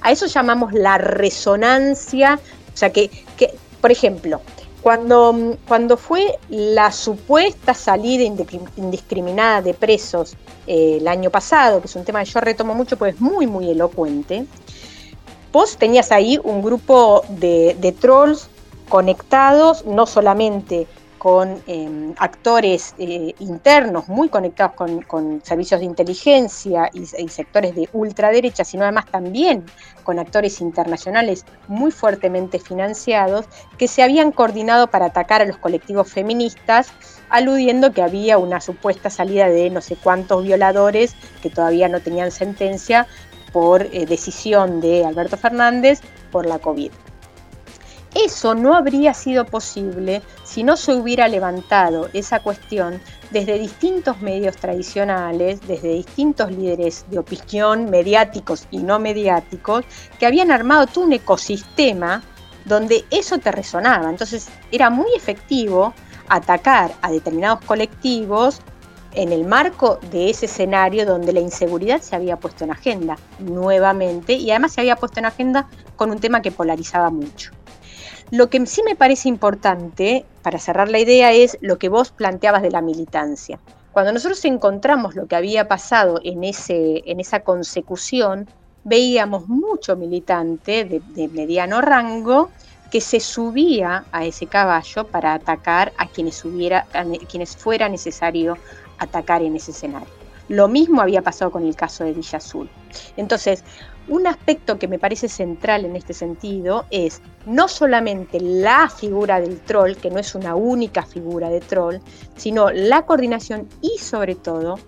A 0.00 0.12
eso 0.12 0.26
llamamos 0.26 0.72
la 0.72 0.98
resonancia, 0.98 2.38
o 2.72 2.76
sea 2.76 2.90
que, 2.90 3.10
por 3.80 3.90
ejemplo, 3.90 4.40
cuando, 4.82 5.56
cuando, 5.66 5.96
fue 5.96 6.38
la 6.48 6.92
supuesta 6.92 7.74
salida 7.74 8.22
indiscriminada 8.76 9.60
de 9.60 9.74
presos 9.74 10.36
eh, 10.68 10.98
el 11.00 11.08
año 11.08 11.30
pasado, 11.30 11.80
que 11.80 11.88
es 11.88 11.96
un 11.96 12.04
tema 12.04 12.22
que 12.22 12.30
yo 12.30 12.40
retomo 12.40 12.74
mucho 12.74 12.96
porque 12.96 13.14
es 13.14 13.20
muy, 13.20 13.48
muy 13.48 13.70
elocuente, 13.70 14.46
vos 15.52 15.76
tenías 15.76 16.12
ahí 16.12 16.38
un 16.44 16.62
grupo 16.62 17.24
de 17.28 17.96
trolls 18.00 18.48
conectados, 18.88 19.84
no 19.84 20.06
solamente 20.06 20.86
con 21.18 21.60
em, 21.66 22.14
actores 22.18 22.94
eh, 22.98 23.34
internos 23.40 24.08
muy 24.08 24.28
conectados 24.28 24.74
con, 24.76 25.42
servicios 25.42 25.80
de 25.80 25.86
inteligencia 25.86 26.90
y, 26.92 27.06
sectores 27.28 27.74
de 27.74 27.88
ultraderecha, 27.92 28.64
sino 28.64 28.84
además 28.84 29.06
también 29.10 29.64
con 30.04 30.18
actores 30.18 30.60
internacionales 30.60 31.44
muy 31.66 31.90
fuertemente 31.90 32.58
financiados 32.58 33.46
que 33.76 33.88
se 33.88 34.02
habían 34.02 34.32
coordinado 34.32 34.86
para 34.86 35.06
atacar 35.06 35.42
a 35.42 35.44
los 35.44 35.58
colectivos 35.58 36.10
feministas, 36.10 36.88
aludiendo 37.28 37.92
que 37.92 38.02
había 38.02 38.38
una 38.38 38.60
supuesta 38.60 39.10
salida 39.10 39.48
de 39.48 39.70
no 39.70 39.80
sé 39.80 39.96
cuántos 39.96 40.44
violadores 40.44 41.14
que 41.42 41.50
todavía 41.50 41.88
no 41.88 42.00
tenían 42.00 42.30
sentencia 42.30 43.06
por 43.52 43.82
eh, 43.82 44.06
decisión 44.06 44.80
de 44.80 45.04
Alberto 45.04 45.36
Fernández 45.36 46.00
por 46.30 46.46
la 46.46 46.58
COVID. 46.58 46.92
Eso 48.24 48.56
no 48.56 48.74
habría 48.74 49.14
sido 49.14 49.44
posible 49.44 50.22
si 50.42 50.64
no 50.64 50.76
se 50.76 50.92
hubiera 50.92 51.28
levantado 51.28 52.08
esa 52.12 52.40
cuestión 52.40 53.00
desde 53.30 53.60
distintos 53.60 54.20
medios 54.20 54.56
tradicionales, 54.56 55.60
desde 55.68 55.94
distintos 55.94 56.50
líderes 56.50 57.06
de 57.10 57.20
opinión, 57.20 57.88
mediáticos 57.90 58.66
y 58.72 58.78
no 58.78 58.98
mediáticos, 58.98 59.84
que 60.18 60.26
habían 60.26 60.50
armado 60.50 60.88
todo 60.88 61.04
un 61.04 61.12
ecosistema 61.12 62.24
donde 62.64 63.04
eso 63.10 63.38
te 63.38 63.52
resonaba. 63.52 64.10
Entonces 64.10 64.48
era 64.72 64.90
muy 64.90 65.14
efectivo 65.16 65.94
atacar 66.28 66.90
a 67.02 67.12
determinados 67.12 67.64
colectivos 67.66 68.60
en 69.14 69.30
el 69.30 69.44
marco 69.44 70.00
de 70.10 70.30
ese 70.30 70.46
escenario 70.46 71.06
donde 71.06 71.32
la 71.32 71.40
inseguridad 71.40 72.00
se 72.00 72.16
había 72.16 72.36
puesto 72.36 72.64
en 72.64 72.72
agenda 72.72 73.16
nuevamente 73.38 74.32
y 74.32 74.50
además 74.50 74.72
se 74.72 74.80
había 74.80 74.96
puesto 74.96 75.20
en 75.20 75.26
agenda 75.26 75.68
con 75.94 76.10
un 76.10 76.18
tema 76.18 76.42
que 76.42 76.50
polarizaba 76.50 77.10
mucho. 77.10 77.52
Lo 78.30 78.50
que 78.50 78.64
sí 78.66 78.82
me 78.84 78.94
parece 78.94 79.28
importante, 79.28 80.26
para 80.42 80.58
cerrar 80.58 80.90
la 80.90 80.98
idea, 80.98 81.32
es 81.32 81.56
lo 81.62 81.78
que 81.78 81.88
vos 81.88 82.10
planteabas 82.10 82.62
de 82.62 82.70
la 82.70 82.82
militancia. 82.82 83.58
Cuando 83.92 84.12
nosotros 84.12 84.44
encontramos 84.44 85.14
lo 85.14 85.26
que 85.26 85.34
había 85.34 85.66
pasado 85.66 86.20
en, 86.22 86.44
ese, 86.44 87.02
en 87.06 87.20
esa 87.20 87.40
consecución, 87.40 88.46
veíamos 88.84 89.48
mucho 89.48 89.96
militante 89.96 90.84
de, 90.84 91.28
mediano 91.28 91.80
rango 91.80 92.50
que 92.90 93.00
se 93.00 93.20
subía 93.20 94.04
a 94.12 94.24
ese 94.24 94.46
caballo 94.46 95.06
para 95.06 95.34
atacar 95.34 95.92
a 95.98 96.06
quienes, 96.06 96.44
hubiera, 96.44 96.86
a 96.92 97.04
quienes 97.28 97.56
fuera 97.56 97.88
necesario 97.88 98.56
atacar 98.98 99.42
en 99.42 99.56
ese 99.56 99.72
escenario. 99.72 100.08
Lo 100.48 100.68
mismo 100.68 101.02
había 101.02 101.20
pasado 101.20 101.50
con 101.50 101.66
el 101.66 101.76
caso 101.76 102.04
de 102.04 102.12
Villa 102.12 102.38
Azul. 102.38 102.70
Entonces, 103.16 103.62
un 104.08 104.26
aspecto 104.26 104.78
que 104.78 104.88
me 104.88 104.98
parece 104.98 105.28
central 105.28 105.84
en 105.84 105.96
este 105.96 106.14
sentido 106.14 106.86
es 106.90 107.20
no 107.46 107.68
solamente 107.68 108.40
la 108.40 108.88
figura 108.88 109.40
del 109.40 109.60
troll, 109.60 109.94
que 109.96 110.10
no 110.10 110.18
es 110.18 110.34
una 110.34 110.54
única 110.54 111.02
figura 111.02 111.50
de 111.50 111.60
troll, 111.60 111.96
sino 112.36 112.70
la 112.70 113.02
coordinación 113.02 113.68
y 113.80 113.98
sobre 113.98 114.34
todo 114.34 114.78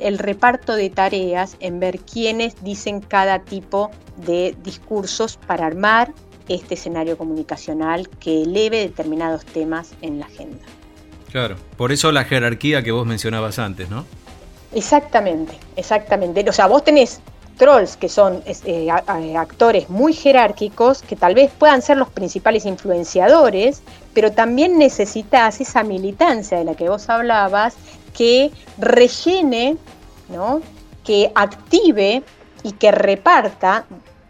el 0.00 0.18
reparto 0.18 0.74
de 0.74 0.90
tareas 0.90 1.56
en 1.60 1.78
ver 1.78 2.00
quiénes 2.00 2.62
dicen 2.64 3.00
cada 3.00 3.40
tipo 3.40 3.90
de 4.16 4.56
discursos 4.62 5.38
para 5.46 5.66
armar 5.66 6.12
este 6.48 6.74
escenario 6.74 7.16
comunicacional 7.16 8.08
que 8.08 8.42
eleve 8.42 8.78
determinados 8.78 9.44
temas 9.44 9.92
en 10.02 10.18
la 10.18 10.26
agenda. 10.26 10.64
Claro, 11.30 11.56
por 11.76 11.90
eso 11.90 12.12
la 12.12 12.24
jerarquía 12.24 12.82
que 12.82 12.92
vos 12.92 13.06
mencionabas 13.06 13.58
antes, 13.58 13.88
¿no? 13.88 14.04
Exactamente, 14.72 15.54
exactamente. 15.76 16.44
O 16.48 16.52
sea, 16.52 16.66
vos 16.66 16.84
tenés 16.84 17.20
trolls 17.56 17.96
que 17.96 18.08
son 18.08 18.42
eh, 18.46 18.90
actores 18.90 19.88
muy 19.88 20.12
jerárquicos, 20.12 21.02
que 21.02 21.16
tal 21.16 21.34
vez 21.34 21.50
puedan 21.58 21.82
ser 21.82 21.96
los 21.96 22.08
principales 22.08 22.66
influenciadores, 22.66 23.82
pero 24.12 24.32
también 24.32 24.78
necesitas 24.78 25.60
esa 25.60 25.82
militancia 25.82 26.58
de 26.58 26.64
la 26.64 26.74
que 26.74 26.88
vos 26.88 27.08
hablabas, 27.08 27.74
que 28.12 28.50
rellene, 28.78 29.76
¿no? 30.28 30.60
que 31.04 31.30
active 31.34 32.22
y 32.62 32.72
que 32.72 32.90
reparta 32.90 33.84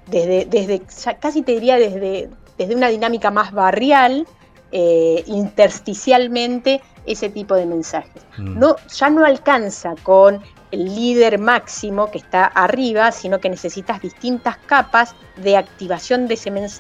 desde, 0.07 0.45
desde 0.47 0.83
casi 1.21 1.43
te 1.43 1.53
diría 1.53 1.77
desde, 1.77 2.29
desde 2.59 2.75
una 2.75 2.89
dinámica 2.89 3.31
más 3.31 3.53
barrial, 3.53 4.27
eh, 4.73 5.23
intersticialmente, 5.27 6.81
ese 7.07 7.29
tipo 7.29 7.55
de 7.55 7.67
mensajes. 7.67 8.23
Mm. 8.39 8.59
No, 8.59 8.77
ya 8.89 9.11
no 9.11 9.25
alcanza 9.25 9.95
con 10.03 10.41
el 10.75 10.85
líder 10.85 11.39
máximo 11.39 12.11
que 12.11 12.19
está 12.19 12.45
arriba, 12.45 13.11
sino 13.13 13.41
que 13.41 13.49
necesitas 13.49 14.01
distintas 14.01 14.57
capas 14.59 15.15
de 15.37 15.57
activación 15.57 16.29
de, 16.29 16.35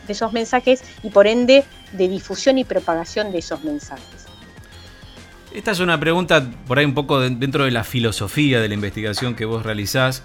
esos 0.09 0.33
mensajes 0.33 0.83
y 1.03 1.11
por 1.11 1.27
ende 1.27 1.65
de 1.93 2.09
difusión 2.09 2.59
y 2.59 2.65
propagación 2.65 3.33
de 3.33 3.39
esos 3.39 3.65
mensajes. 3.65 4.27
Esta 5.53 5.71
es 5.71 5.81
una 5.81 5.99
pregunta 5.99 6.45
por 6.67 6.79
ahí 6.79 6.85
un 6.85 6.95
poco 6.95 7.21
dentro 7.21 7.65
de 7.65 7.71
la 7.71 7.85
filosofía 7.85 8.61
de 8.61 8.69
la 8.69 8.75
investigación 8.75 9.35
que 9.35 9.45
vos 9.45 9.63
realizás 9.63 10.25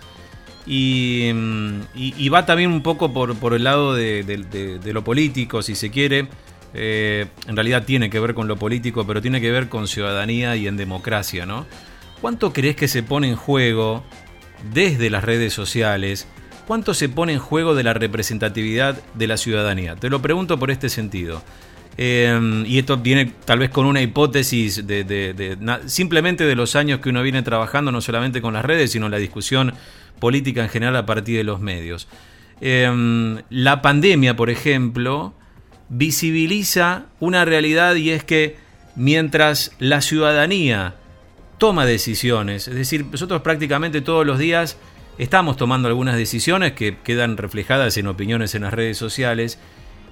y, 0.65 1.31
mm, 1.33 2.33
va 2.33 2.45
también 2.45 2.71
un 2.71 2.81
poco 2.81 3.13
por, 3.13 3.53
el 3.53 3.63
lado 3.63 3.93
de, 3.93 4.79
lo 4.85 5.03
político, 5.03 5.61
si 5.61 5.75
se 5.75 5.89
quiere. 5.89 6.27
Eh, 6.73 7.25
en 7.47 7.55
realidad 7.55 7.83
tiene 7.83 8.11
que 8.11 8.19
ver 8.19 8.35
con 8.35 8.47
lo 8.47 8.55
político, 8.55 9.05
pero 9.05 9.21
tiene 9.21 9.41
que 9.41 9.49
ver 9.51 9.69
con 9.69 9.87
ciudadanía 9.87 10.55
y 10.55 10.67
en 10.67 10.77
democracia, 10.77 11.47
¿no? 11.47 11.65
¿Cuánto 12.21 12.51
crees 12.51 12.75
que 12.75 12.87
se 12.87 13.01
pone 13.01 13.29
en 13.29 13.35
juego 13.35 14.03
desde 14.73 15.09
las 15.09 15.23
redes 15.23 15.53
sociales? 15.53 16.27
¿Cuánto 16.67 16.93
se 16.93 17.07
pone 17.07 17.33
en 17.33 17.39
juego 17.39 17.75
de 17.75 17.83
la 17.83 17.93
representatividad 17.93 19.01
de 19.13 19.27
la 19.27 19.37
ciudadanía? 19.37 19.95
Te 19.95 20.09
lo 20.09 20.21
pregunto 20.21 20.59
por 20.59 20.69
este 20.69 20.89
sentido. 20.89 21.41
Em, 21.97 22.65
y 22.65 22.77
esto 22.77 22.97
viene 22.97 23.33
tal 23.45 23.59
vez 23.59 23.69
con 23.69 23.85
una 23.85 24.01
hipótesis 24.01 24.85
de, 24.85 25.57
simplemente 25.87 26.45
de 26.45 26.55
los 26.55 26.75
años 26.75 26.99
que 26.99 27.09
uno 27.09 27.23
viene 27.23 27.41
trabajando, 27.41 27.91
no 27.91 28.01
solamente 28.01 28.41
con 28.41 28.53
las 28.53 28.63
redes, 28.63 28.91
sino 28.91 29.09
la 29.09 29.17
discusión 29.17 29.73
política 30.19 30.61
en 30.61 30.69
general 30.69 30.95
a 30.97 31.05
partir 31.05 31.37
de 31.37 31.43
los 31.43 31.59
medios. 31.59 32.07
Em, 32.61 33.41
la 33.49 33.81
pandemia, 33.81 34.35
por 34.35 34.49
ejemplo, 34.49 35.33
visibiliza 35.87 37.05
una 37.19 37.45
realidad 37.45 37.95
y 37.95 38.11
es 38.11 38.23
que 38.23 38.57
mientras 38.95 39.71
la 39.79 40.01
ciudadanía 40.01 40.95
toma 41.59 41.85
decisiones. 41.85 42.67
Es 42.67 42.73
decir, 42.73 43.05
nosotros 43.05 43.43
prácticamente 43.43 44.01
todos 44.01 44.25
los 44.25 44.39
días 44.39 44.77
estamos 45.19 45.57
tomando 45.57 45.87
algunas 45.87 46.15
decisiones 46.15 46.71
que 46.71 46.97
quedan 46.97 47.37
reflejadas 47.37 47.95
en 47.97 48.07
opiniones 48.07 48.55
en 48.55 48.63
las 48.63 48.73
redes 48.73 48.97
sociales 48.97 49.59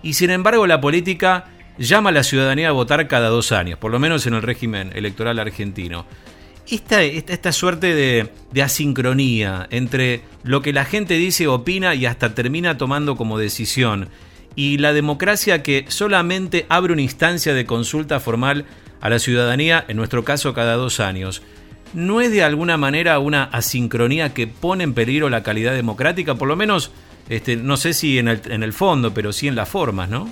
y 0.04 0.14
sin 0.14 0.30
embargo 0.30 0.68
la 0.68 0.82
política 0.82 1.46
llama 1.80 2.10
a 2.10 2.14
la 2.14 2.24
ciudadanía 2.24 2.70
a 2.70 2.74
votar 2.74 3.08
cada 3.08 3.30
dos 3.30 3.52
años, 3.52 3.80
por 3.80 3.92
lo 3.92 4.00
menos 4.00 4.28
en 4.28 4.34
el 4.34 4.42
régimen 4.42 4.92
electoral 4.94 5.40
argentino. 5.40 6.06
Esta, 6.70 7.02
esta, 7.02 7.54
suerte 7.54 7.96
de, 7.96 8.30
de, 8.52 8.62
asincronía 8.62 9.68
entre 9.72 10.24
lo 10.44 10.62
que 10.62 10.74
la 10.74 10.84
gente 10.84 11.14
dice, 11.14 11.48
opina 11.48 11.96
y 11.96 12.06
hasta 12.06 12.36
termina 12.36 12.78
tomando 12.78 13.16
como 13.16 13.38
decisión, 13.38 14.10
y 14.54 14.80
la 14.80 14.92
democracia 14.92 15.64
que 15.64 15.86
solamente 15.88 16.66
abre 16.68 16.92
una 16.92 17.04
instancia 17.04 17.54
de 17.54 17.66
consulta 17.66 18.20
formal 18.20 18.66
a 19.02 19.10
la 19.10 19.20
ciudadanía, 19.20 19.86
en 19.88 19.98
nuestro 19.98 20.24
caso 20.24 20.54
cada 20.54 20.76
dos 20.76 21.00
años, 21.00 21.42
¿no 21.94 22.22
es 22.22 22.32
de 22.32 22.44
alguna 22.44 22.78
manera 22.78 23.20
una 23.20 23.44
asincronía 23.44 24.34
que 24.34 24.48
pone 24.48 24.84
en 24.84 24.94
peligro 24.94 25.30
la 25.30 25.44
calidad 25.44 25.74
democrática? 25.74 26.36
Por 26.36 26.48
lo 26.48 26.56
menos, 26.56 26.92
este, 27.30 27.56
no 27.56 27.78
sé 27.78 27.94
si 27.94 28.20
en 28.20 28.28
el, 28.28 28.42
en 28.50 28.64
el 28.64 28.74
fondo, 28.74 29.14
pero 29.14 29.34
sí 29.34 29.48
en 29.48 29.56
las 29.56 29.70
formas, 29.70 30.10
¿no? 30.10 30.30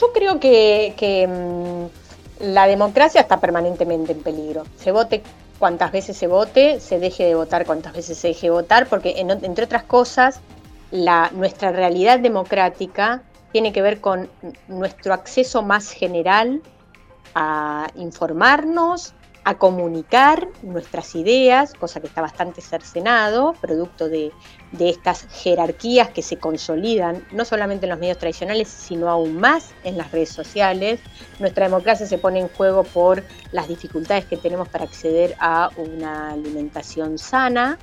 Yo 0.00 0.12
creo 0.12 0.38
que, 0.40 1.26
mm, 1.26 2.44
la 2.44 2.66
democracia 2.66 3.22
está 3.22 3.40
permanentemente 3.40 4.12
en 4.12 4.20
peligro. 4.20 4.64
Se 4.76 4.92
vote 4.92 5.22
cuantas 5.58 5.90
veces 5.90 6.18
se 6.18 6.26
vote, 6.26 6.80
se 6.80 6.98
deje 6.98 7.24
de 7.24 7.34
votar 7.34 7.64
cuantas 7.64 7.94
veces 7.94 8.18
se 8.18 8.28
deje 8.28 8.48
de 8.48 8.50
votar, 8.50 8.88
porque 8.88 9.14
entre 9.16 9.64
otras 9.64 9.84
cosas, 9.84 10.40
la, 10.90 11.30
nuestra 11.34 11.72
realidad 11.72 12.18
democrática 12.18 13.22
tiene 13.56 13.72
que 13.72 13.80
ver 13.80 14.02
con 14.02 14.28
nuestro 14.68 15.14
acceso 15.14 15.62
más 15.62 15.90
general 15.90 16.60
a 17.34 17.86
informarnos, 17.94 19.14
a 19.44 19.56
comunicar 19.56 20.46
nuestras 20.60 21.14
ideas, 21.14 21.72
cosa 21.72 22.02
que 22.02 22.06
está 22.06 22.20
bastante 22.20 22.60
cercenado, 22.60 23.54
producto 23.58 24.10
de, 24.10 24.30
estas 24.78 25.26
jerarquías 25.42 26.10
que 26.10 26.20
se 26.20 26.36
consolidan 26.36 27.26
no 27.32 27.46
solamente 27.46 27.86
en 27.86 27.90
los 27.92 27.98
medios 27.98 28.18
tradicionales, 28.18 28.68
sino 28.68 29.08
aún 29.08 29.40
más 29.40 29.70
en 29.84 29.96
las 29.96 30.12
redes 30.12 30.28
sociales. 30.28 31.00
Nuestra 31.38 31.64
democracia 31.64 32.06
se 32.06 32.18
pone 32.18 32.40
en 32.40 32.48
juego 32.48 32.82
por 32.82 33.24
las 33.52 33.68
dificultades 33.68 34.26
que 34.26 34.36
tenemos 34.36 34.68
para 34.68 34.84
acceder 34.84 35.34
a 35.40 35.70
una 35.78 36.32
alimentación 36.32 37.16
sana, 37.16 37.78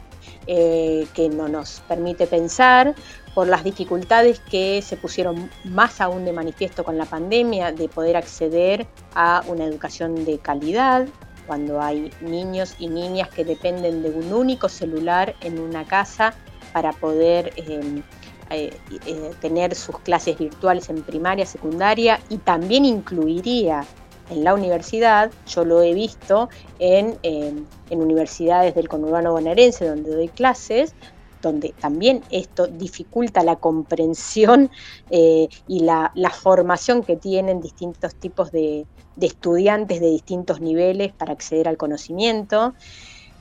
eh, 0.47 1.07
que 1.13 1.29
no 1.29 1.47
nos 1.47 1.81
permite 1.87 2.27
pensar, 2.27 2.95
por 3.33 3.47
las 3.47 3.63
dificultades 3.63 4.39
que 4.39 4.81
se 4.81 4.95
pusieron 4.95 5.49
más 5.63 6.01
aún 6.01 6.23
de 6.25 6.33
manifiesto 6.33 6.83
con 6.83 6.97
la 6.97 7.05
pandemia 7.05 7.71
de 7.71 7.89
poder 7.89 8.15
acceder 8.15 8.85
a 9.15 9.43
una 9.47 9.65
educación 9.65 10.23
de 10.25 10.37
calidad, 10.37 11.07
cuando 11.47 11.81
hay 11.81 12.11
niños 12.21 12.75
y 12.79 12.87
niñas 12.87 13.29
que 13.29 13.43
dependen 13.43 14.01
de 14.01 14.09
un 14.09 14.31
único 14.31 14.69
celular 14.69 15.35
en 15.41 15.59
una 15.59 15.83
casa 15.85 16.33
para 16.71 16.93
poder 16.93 17.53
eh, 17.55 18.01
eh, 18.49 19.31
tener 19.41 19.73
sus 19.75 19.99
clases 19.99 20.37
virtuales 20.37 20.89
en 20.89 21.01
primaria, 21.01 21.45
secundaria 21.45 22.19
y 22.29 22.37
también 22.37 22.85
incluiría 22.85 23.83
en 24.29 24.43
la 24.43 24.53
universidad, 24.53 25.31
yo 25.47 25.65
lo 25.65 25.81
he 25.81 25.93
visto 25.93 26.49
en, 26.79 27.17
em, 27.23 27.65
en 27.89 28.01
universidades 28.01 28.75
del 28.75 28.87
conurbano 28.87 29.31
bonaerense 29.31 29.87
donde 29.87 30.15
doy 30.15 30.29
clases, 30.29 30.95
donde 31.43 31.75
también 31.79 32.23
esto 32.31 32.65
dificulta 32.65 33.43
la 33.43 33.57
comprensión 33.57 34.71
eh, 35.11 35.47
y 35.67 35.81
la, 35.81 36.11
formación 36.41 37.03
que 37.03 37.15
tienen 37.15 37.61
distintos 37.61 38.15
tipos 38.15 38.51
de, 38.51 38.87
estudiantes 39.21 39.99
de 39.99 40.09
distintos 40.09 40.59
niveles 40.59 41.13
para 41.13 41.33
acceder 41.33 41.67
al 41.67 41.77
conocimiento. 41.77 42.73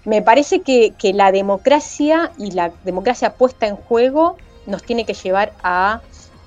Me 0.05 0.21
parece 0.21 0.61
que, 0.61 0.93
la 1.15 1.33
democracia 1.33 2.33
y 2.37 2.51
la 2.51 2.73
democracia 2.85 3.35
puesta 3.35 3.67
en 3.67 3.77
juego 3.77 4.37
nos 4.67 4.83
tiene 4.83 5.07
que 5.07 5.15
llevar 5.15 5.55
a 5.63 6.03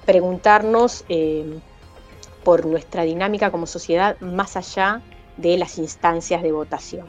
preguntarnos 0.06 1.04
eh, 1.10 1.58
por 2.46 2.66
nuestra 2.66 3.04
dinámica 3.04 3.52
como 3.52 3.66
sociedad 3.66 4.18
más 4.22 4.56
allá 4.56 5.02
de 5.36 5.58
las 5.58 5.78
instancias 5.80 6.42
de 6.44 6.54
votación. 6.54 7.08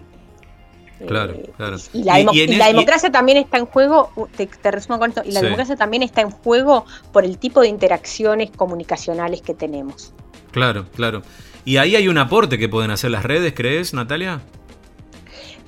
Claro, 1.07 1.35
eh, 1.35 1.53
claro. 1.57 1.77
Y 1.93 2.05
la, 2.05 2.67
democracia 2.69 3.13
también 3.13 3.37
está 3.37 3.59
en 3.59 3.67
juego, 3.67 4.11
te, 4.35 4.71
resumo 4.71 4.99
con 4.99 5.11
esto, 5.11 5.23
y 5.25 5.33
la 5.33 5.43
democracia 5.43 5.77
también 5.77 6.03
está 6.03 6.23
en 6.23 6.31
juego 6.31 6.87
por 7.13 7.27
el 7.27 7.37
tipo 7.37 7.61
de 7.61 7.69
interacciones 7.69 8.51
comunicacionales 8.51 9.43
que 9.43 9.53
tenemos. 9.53 10.15
Claro, 10.53 10.87
claro. 10.97 11.21
¿Y 11.67 11.77
ahí 11.77 11.97
hay 11.97 12.09
un 12.09 12.17
aporte 12.17 12.57
que 12.57 12.71
pueden 12.71 12.91
hacer 12.91 13.11
las 13.11 13.25
redes, 13.25 13.53
crees, 13.55 13.93
Natalia? 13.93 14.41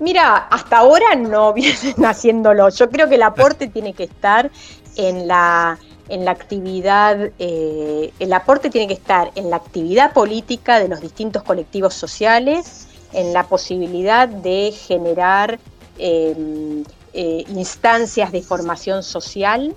Mira, 0.01 0.37
hasta 0.37 0.79
ahora 0.79 1.15
no 1.15 1.53
vienen 1.55 2.07
haciéndolo. 2.07 2.71
Yo 2.71 2.89
creo 2.89 3.07
que 3.11 3.17
el 3.17 3.23
aporte 3.23 3.69
tiene 3.69 3.93
que 3.93 4.05
estar 4.05 4.51
en 4.97 5.29
la, 5.29 5.79
en 6.09 6.25
la 6.25 6.31
actividad, 6.31 7.31
eh, 7.39 8.13
el 8.19 8.33
aporte 8.33 8.71
tiene 8.71 8.89
que 8.89 8.95
estar 8.95 9.31
en 9.35 9.51
la 9.51 9.57
actividad 9.57 10.13
política 10.13 10.81
de 10.81 10.89
los 10.89 11.01
distintos 11.01 11.43
colectivos 11.43 11.95
sociales, 11.95 12.89
en 13.13 13.33
la 13.33 13.45
posibilidad 13.45 14.29
de 14.29 14.73
generar 14.73 15.59
em, 15.99 16.85
eh, 17.13 17.45
instancias 17.49 18.31
de 18.33 18.43
formación 18.43 19.03
social 19.03 19.75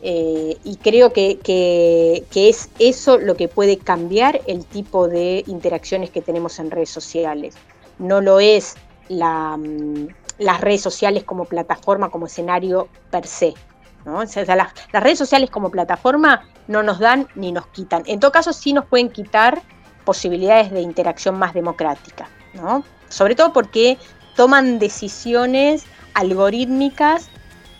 Eh, 0.00 0.56
y 0.62 0.76
creo 0.76 1.12
que, 1.12 1.38
es 2.34 2.70
eso 2.78 3.18
lo 3.18 3.36
que 3.36 3.48
puede 3.48 3.78
cambiar 3.78 4.40
el 4.46 4.64
tipo 4.64 5.08
de 5.08 5.42
interacciones 5.46 6.10
que 6.10 6.22
tenemos 6.22 6.58
en 6.58 6.70
redes 6.70 6.90
sociales. 6.90 7.54
No 7.98 8.20
lo 8.20 8.38
es 8.38 8.76
mm, 9.08 10.06
las 10.38 10.60
redes 10.60 10.82
sociales 10.82 11.24
como 11.24 11.46
plataforma, 11.46 12.10
como 12.10 12.26
escenario 12.26 12.88
per 13.10 13.26
se. 13.26 13.54
Las, 14.04 14.36
las, 14.92 15.02
redes 15.02 15.18
sociales 15.18 15.50
como 15.50 15.70
plataforma 15.70 16.44
no 16.66 16.82
nos 16.82 16.98
dan 16.98 17.28
ni 17.34 17.52
nos 17.52 17.66
quitan. 17.68 18.02
En 18.06 18.20
todo 18.20 18.32
caso, 18.32 18.52
sí 18.52 18.72
nos 18.72 18.86
pueden 18.86 19.10
quitar 19.10 19.62
posibilidades 20.04 20.70
de 20.70 20.80
interacción 20.80 21.38
más 21.38 21.54
democrática. 21.54 22.28
¿no? 22.54 22.84
Sobre 23.08 23.34
todo 23.34 23.52
porque 23.52 23.98
toman 24.36 24.78
decisiones 24.78 25.84
algorítmicas 26.14 27.28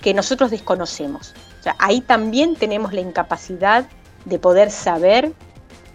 que 0.02 0.14
nosotros 0.14 0.50
desconocemos. 0.50 1.34
O 1.60 1.62
sea, 1.62 1.76
ahí 1.78 2.00
también 2.00 2.56
tenemos 2.56 2.92
la 2.92 3.00
incapacidad 3.00 3.86
de 4.24 4.38
poder 4.38 4.70
saber 4.70 5.32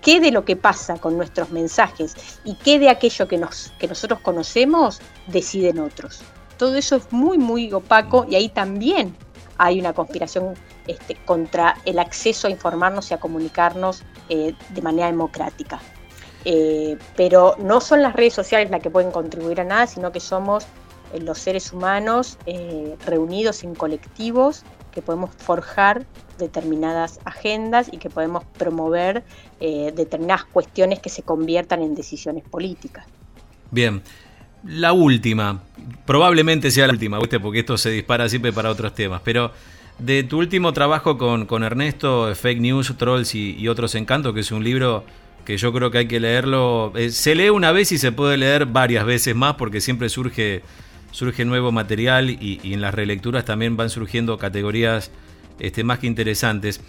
qué 0.02 0.20
de 0.20 0.32
lo 0.32 0.44
que 0.44 0.56
pasa 0.56 0.98
con 0.98 1.16
nuestros 1.18 1.52
mensajes 1.52 2.16
y 2.44 2.56
qué 2.56 2.80
de 2.80 2.90
aquello 2.90 3.28
que, 3.28 3.38
nos, 3.38 3.72
que 3.80 3.88
nosotros 3.88 4.20
conocemos 4.20 5.02
deciden 5.28 5.80
otros. 5.80 6.22
Todo 6.58 6.76
eso 6.76 6.98
es 6.98 7.12
muy, 7.12 7.38
muy 7.38 7.72
opaco 7.72 8.26
y 8.30 8.36
ahí 8.36 8.50
también 8.50 9.16
hay 9.64 9.80
una 9.80 9.94
conspiración 9.94 10.56
este, 10.88 11.16
contra 11.24 11.78
el 11.86 11.98
acceso 11.98 12.48
a 12.48 12.50
informarnos 12.50 13.10
y 13.12 13.14
a 13.14 13.18
comunicarnos 13.18 14.04
eh, 14.28 14.54
de 14.70 14.82
manera 14.82 15.08
democrática. 15.08 15.80
Eh, 16.44 16.98
pero 17.16 17.56
no 17.60 17.80
son 17.80 18.02
las 18.02 18.14
redes 18.14 18.34
sociales 18.34 18.70
las 18.70 18.82
que 18.82 18.90
pueden 18.90 19.12
contribuir 19.12 19.62
a 19.62 19.64
nada, 19.64 19.88
sino 19.88 20.12
que 20.12 20.20
somos 20.20 20.66
eh, 21.14 21.22
los 21.22 21.40
seres 21.40 21.72
humanos 21.72 22.38
reunidos 23.06 23.64
en 23.64 23.74
colectivos 23.74 24.64
que 24.92 25.02
podemos 25.02 25.30
forjar 25.38 26.06
determinadas 26.38 27.22
agendas 27.24 27.88
y 27.90 27.98
que 27.98 28.10
podemos 28.10 28.44
promover 28.58 29.24
determinadas 29.60 30.44
cuestiones 30.46 31.00
que 31.00 31.10
se 31.10 31.24
conviertan 31.24 31.82
en 31.82 31.96
decisiones 31.96 32.44
políticas. 32.44 33.06
Bien, 33.72 34.04
la 34.66 34.94
última, 34.94 35.62
probablemente 36.06 36.72
sea 36.72 36.88
la 36.88 36.94
última, 36.94 37.20
porque 37.20 37.60
esto 37.60 37.78
se 37.78 37.92
dispara 37.92 38.30
siempre 38.30 38.54
para 38.54 38.70
otros 38.70 38.96
temas, 38.96 39.22
pero 39.24 39.52
de 40.00 40.24
tu 40.24 40.40
último 40.40 40.74
trabajo 40.74 41.18
con, 41.18 41.46
con 41.46 41.64
Ernesto, 41.64 42.34
Fake 42.34 42.60
News, 42.60 42.94
Trolls 42.98 43.36
y, 43.36 43.68
otros 43.68 43.96
encantos, 43.96 44.34
que 44.34 44.40
es 44.40 44.52
un 44.52 44.64
libro 44.64 45.04
que 45.46 45.58
yo 45.58 45.74
creo 45.74 45.92
que 45.92 46.00
hay 46.00 46.08
que 46.08 46.20
leerlo, 46.20 46.94
eh, 46.96 47.10
se 47.10 47.36
lee 47.36 47.50
una 47.50 47.72
vez 47.72 47.92
y 47.92 47.98
se 47.98 48.12
puede 48.12 48.38
leer 48.38 48.66
varias 48.66 49.06
veces 49.06 49.36
más 49.36 49.56
porque 49.56 49.82
siempre 49.82 50.08
surge 50.08 50.62
surge 51.14 51.46
nuevo 51.46 51.72
material 51.72 52.32
y, 52.32 52.60
en 52.64 52.82
las 52.82 52.94
relecturas 52.94 53.46
también 53.46 53.78
van 53.78 53.90
surgiendo 53.90 54.38
categorías 54.38 55.12
este, 55.60 55.84
más 55.84 56.00
que 56.00 56.08
interesantes. 56.08 56.82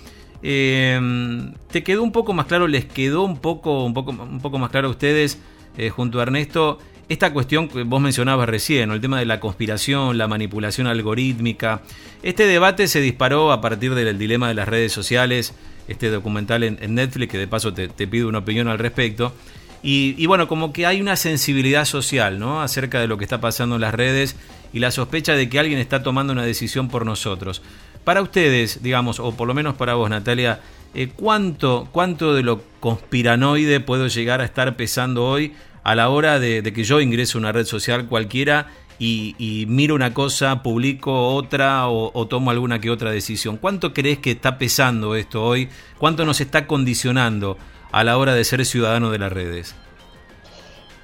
Em, 0.42 1.52
¿Te 1.70 1.82
quedó 1.82 2.02
un 2.02 2.10
poco 2.10 2.32
más 2.32 2.46
claro, 2.46 2.66
les 2.66 2.86
quedó 2.86 3.22
un 3.22 3.38
poco, 3.38 3.84
un 3.84 3.94
poco, 3.94 4.12
un 4.12 4.40
poco 4.40 4.58
más 4.58 4.70
claro 4.70 4.88
a 4.88 4.90
ustedes, 4.90 5.38
eh, 5.76 5.90
junto 5.90 6.20
a 6.20 6.22
Ernesto, 6.22 6.78
esta 7.08 7.32
cuestión 7.32 7.68
que 7.68 7.82
vos 7.82 8.00
mencionabas 8.00 8.48
recién, 8.48 8.90
el 8.90 9.00
tema 9.00 9.18
de 9.18 9.26
la 9.26 9.40
conspiración, 9.40 10.16
la 10.16 10.28
manipulación 10.28 10.86
algorítmica? 10.86 11.82
Este 12.22 12.46
debate 12.46 12.88
se 12.88 13.00
disparó 13.00 13.52
a 13.52 13.60
partir 13.60 13.94
del 13.94 14.18
dilema 14.18 14.48
de 14.48 14.54
las 14.54 14.68
redes 14.68 14.92
sociales, 14.92 15.54
este 15.86 16.10
documental 16.10 16.62
en, 16.62 16.94
Netflix, 16.94 17.30
que 17.30 17.38
de 17.38 17.46
paso 17.46 17.74
te, 17.74 17.88
pido 18.06 18.28
una 18.28 18.38
opinión 18.38 18.68
al 18.68 18.78
respecto. 18.78 19.34
Y, 19.82 20.24
bueno, 20.24 20.48
como 20.48 20.72
que 20.72 20.86
hay 20.86 21.02
una 21.02 21.14
sensibilidad 21.14 21.84
social, 21.84 22.38
¿no? 22.38 22.62
Acerca 22.62 23.00
de 23.00 23.06
lo 23.06 23.18
que 23.18 23.24
está 23.24 23.42
pasando 23.42 23.74
en 23.74 23.82
las 23.82 23.92
redes 23.92 24.34
y 24.72 24.78
la 24.78 24.90
sospecha 24.90 25.34
de 25.34 25.50
que 25.50 25.58
alguien 25.58 25.78
está 25.78 26.02
tomando 26.02 26.32
una 26.32 26.42
decisión 26.42 26.88
por 26.88 27.04
nosotros. 27.04 27.60
Para 28.02 28.22
ustedes, 28.22 28.82
digamos, 28.82 29.20
o 29.20 29.36
por 29.36 29.46
lo 29.46 29.52
menos 29.52 29.74
para 29.74 29.92
vos, 29.92 30.08
Natalia, 30.08 30.60
eh, 30.94 31.10
¿cuánto, 31.14 31.86
¿cuánto 31.92 32.34
de 32.34 32.42
lo 32.42 32.62
conspiranoide 32.80 33.80
puedo 33.80 34.06
llegar 34.08 34.40
a 34.40 34.46
estar 34.46 34.74
pesando 34.76 35.26
hoy 35.26 35.52
a 35.84 35.94
la 35.94 36.08
hora 36.08 36.40
de, 36.40 36.62
que 36.72 36.82
yo 36.82 37.00
ingreso 37.00 37.38
a 37.38 37.40
una 37.40 37.52
red 37.52 37.66
social 37.66 38.08
cualquiera 38.08 38.66
y, 38.98 39.66
miro 39.68 39.94
una 39.94 40.14
cosa, 40.14 40.62
publico 40.62 41.34
otra 41.34 41.88
o, 41.88 42.26
tomo 42.26 42.50
alguna 42.50 42.80
que 42.80 42.90
otra 42.90 43.10
decisión? 43.10 43.58
¿Cuánto 43.58 43.92
crees 43.92 44.18
que 44.18 44.32
está 44.32 44.58
pesando 44.58 45.14
esto 45.14 45.44
hoy? 45.44 45.68
¿Cuánto 45.98 46.24
nos 46.24 46.40
está 46.40 46.66
condicionando 46.66 47.58
a 47.92 48.02
la 48.02 48.16
hora 48.16 48.34
de 48.34 48.44
ser 48.44 48.64
ciudadano 48.64 49.10
de 49.10 49.18
las 49.18 49.32
redes? 49.32 49.74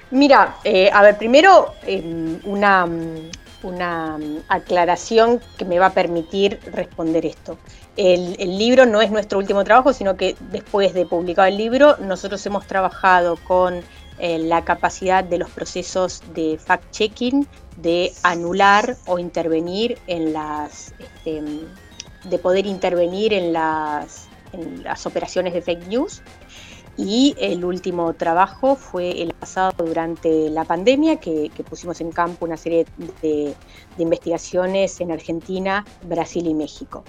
Mira, 0.09 0.57
eh, 0.65 0.89
a 0.91 1.03
ver, 1.03 1.17
primero 1.17 1.73
em, 1.83 2.39
una, 2.43 2.85
una, 3.63 4.19
aclaración 4.49 5.39
que 5.57 5.63
me 5.63 5.79
va 5.79 5.87
a 5.87 5.93
permitir 5.93 6.59
responder 6.73 7.25
esto. 7.25 7.57
El, 7.95 8.35
libro 8.57 8.85
no 8.85 9.01
es 9.01 9.11
nuestro 9.11 9.37
último 9.37 9.63
trabajo, 9.63 9.93
sino 9.93 10.17
que 10.17 10.35
después 10.51 10.93
de 10.93 11.05
publicar 11.05 11.47
el 11.47 11.57
libro, 11.57 11.97
nosotros 11.97 12.45
hemos 12.45 12.65
trabajado 12.67 13.37
con 13.37 13.81
eh, 14.23 14.37
la 14.37 14.63
capacidad 14.63 15.23
de 15.23 15.39
los 15.39 15.49
procesos 15.49 16.21
de 16.33 16.59
fact-checking, 16.59 17.47
de 17.77 18.13
anular 18.21 18.95
o 19.07 19.17
intervenir 19.17 19.97
en 20.05 20.31
las, 20.31 20.93
este, 20.99 21.41
de 22.25 22.37
poder 22.37 22.67
intervenir 22.67 23.33
en 23.33 23.51
las, 23.51 24.27
las 24.83 25.05
operaciones 25.07 25.53
de 25.53 25.61
fake 25.63 25.87
news 25.87 26.21
y 26.97 27.35
el 27.39 27.65
último 27.65 28.13
trabajo 28.13 28.75
fue 28.75 29.23
el 29.23 29.33
pasado 29.33 29.71
durante 29.85 30.51
la 30.51 30.65
pandemia, 30.65 31.15
que, 31.15 31.49
pusimos 31.67 31.99
en 31.99 32.11
campo 32.11 32.45
una 32.45 32.57
serie 32.57 32.85
de, 33.23 33.55
investigaciones 33.97 35.01
en 35.01 35.11
Argentina, 35.11 35.83
Brasil 36.03 36.45
y 36.45 36.53
México. 36.53 37.03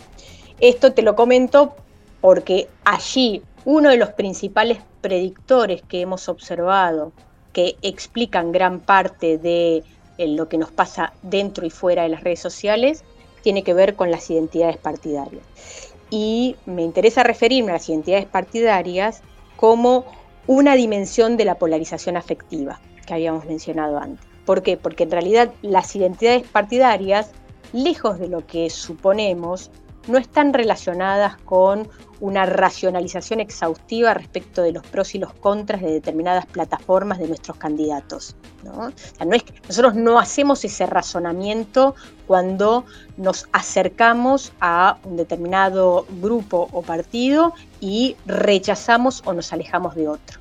Esto 0.60 0.94
te 0.94 1.02
lo 1.02 1.14
comento 1.14 1.74
porque 2.22 2.68
allí 2.84 3.42
uno 3.66 3.90
de 3.90 3.98
los 3.98 4.10
principales 4.10 4.78
predictores 5.02 5.82
que 5.82 6.00
hemos 6.00 6.28
observado 6.30 7.12
que 7.52 7.76
explican 7.82 8.52
gran 8.52 8.80
parte 8.80 9.36
de 9.36 9.84
eh, 10.16 10.28
lo 10.28 10.48
que 10.48 10.56
nos 10.56 10.70
pasa 10.70 11.12
dentro 11.22 11.66
y 11.66 11.70
fuera 11.70 12.04
de 12.04 12.08
las 12.08 12.22
redes 12.22 12.40
sociales 12.40 13.04
tiene 13.42 13.62
que 13.62 13.74
ver 13.74 13.94
con 13.94 14.10
las 14.10 14.30
identidades 14.30 14.78
partidarias. 14.78 15.44
Y 16.08 16.56
me 16.64 16.82
interesa 16.82 17.22
referirme 17.22 17.70
a 17.70 17.74
las 17.74 17.88
identidades 17.88 18.26
partidarias 18.26 19.22
como 19.56 20.04
una 20.46 20.74
dimensión 20.74 21.36
de 21.36 21.44
la 21.44 21.56
polarización 21.56 22.16
afectiva 22.16 22.80
que 23.06 23.14
habíamos 23.14 23.44
mencionado 23.44 23.98
antes. 23.98 24.26
¿Por 24.44 24.62
qué? 24.62 24.76
Porque 24.76 25.04
en 25.04 25.10
realidad 25.10 25.52
las 25.62 25.94
identidades 25.94 26.42
partidarias, 26.46 27.30
lejos 27.72 28.18
de 28.18 28.28
lo 28.28 28.46
que 28.46 28.70
suponemos, 28.70 29.70
no 30.06 30.18
están 30.18 30.52
relacionadas 30.52 31.36
con 31.38 31.88
una 32.20 32.46
racionalización 32.46 33.40
exhaustiva 33.40 34.14
respecto 34.14 34.62
de 34.62 34.72
los 34.72 34.86
pros 34.86 35.14
y 35.14 35.18
los 35.18 35.32
contras 35.34 35.80
de 35.80 35.90
determinadas 35.90 36.46
plataformas 36.46 37.18
de 37.18 37.26
nuestros 37.26 37.56
candidatos. 37.56 38.36
nosotros 39.66 39.94
no 39.94 40.20
hacemos 40.20 40.64
ese 40.64 40.86
razonamiento 40.86 41.96
cuando 42.28 42.84
nos 43.16 43.48
acercamos 43.52 44.52
a 44.60 44.98
un 45.04 45.16
determinado 45.16 46.06
grupo 46.20 46.68
o 46.72 46.82
partido 46.82 47.54
y 47.80 48.16
rechazamos 48.26 49.22
o 49.24 49.32
nos 49.32 49.52
alejamos 49.52 49.96
de 49.96 50.08
otro. 50.08 50.38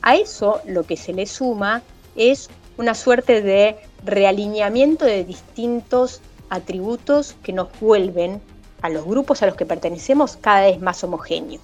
A 0.00 0.16
eso 0.16 0.60
lo 0.66 0.84
que 0.84 0.96
se 0.96 1.12
le 1.12 1.26
suma 1.26 1.82
es 2.16 2.48
una 2.78 2.94
suerte 2.94 3.42
de 3.42 3.76
realineamiento 4.04 5.04
de 5.04 5.24
distintos 5.24 6.22
atributos 6.48 7.36
que 7.42 7.52
nos 7.52 7.68
vuelven 7.80 8.40
a 8.82 8.88
los 8.88 9.04
grupos 9.04 9.42
a 9.42 9.46
los 9.46 9.56
que 9.56 9.66
pertenecemos 9.66 10.36
cada 10.36 10.62
vez 10.62 10.80
más 10.80 11.02
homogéneos. 11.04 11.62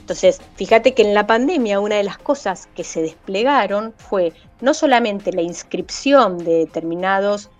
Entonces, 0.00 0.40
fíjate 0.56 0.94
que 0.94 1.02
en 1.02 1.12
la 1.12 1.26
pandemia 1.26 1.80
una 1.80 1.96
de 1.96 2.02
las 2.02 2.16
cosas 2.16 2.68
que 2.74 2.84
se 2.84 3.02
desplegaron 3.02 3.92
fue 3.96 4.32
no 4.60 4.72
solamente 4.72 5.32
la 5.32 5.42
inscripción 5.42 6.38
de 6.38 6.60
determinados 6.60 7.50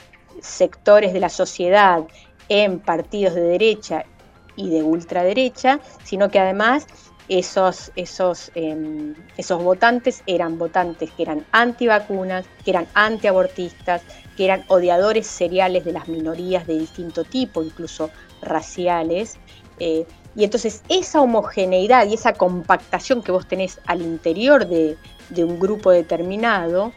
sectores 0.40 1.12
de 1.12 1.20
la 1.20 1.28
sociedad 1.28 2.04
en 2.48 2.80
partidos 2.80 3.34
de 3.34 3.42
derecha 3.42 4.04
y 4.56 4.70
de 4.70 4.82
ultraderecha, 4.82 5.80
sino 6.04 6.30
que 6.30 6.38
además 6.38 6.86
esos, 7.28 7.92
esos, 7.96 8.50
em, 8.54 9.14
esos 9.36 9.62
votantes 9.62 10.22
eran 10.26 10.58
votantes 10.58 11.10
que 11.10 11.22
eran 11.22 11.44
antivacunas, 11.52 12.46
que 12.64 12.70
eran 12.70 12.86
antiabortistas, 12.94 14.02
que 14.36 14.46
eran 14.46 14.64
odiadores 14.68 15.26
seriales 15.26 15.84
de 15.84 15.92
las 15.92 16.08
minorías 16.08 16.66
de 16.66 16.78
distinto 16.78 17.24
tipo, 17.24 17.62
incluso 17.62 18.10
raciales. 18.42 19.36
Eh, 19.78 20.06
y 20.34 20.44
entonces 20.44 20.82
esa 20.88 21.20
homogeneidad 21.20 22.06
y 22.06 22.14
esa 22.14 22.32
compactación 22.32 23.22
que 23.22 23.32
vos 23.32 23.48
tenés 23.48 23.80
al 23.86 24.02
interior 24.02 24.66
de, 24.66 24.96
un 25.36 25.58
grupo 25.58 25.90
determinado 25.90 26.92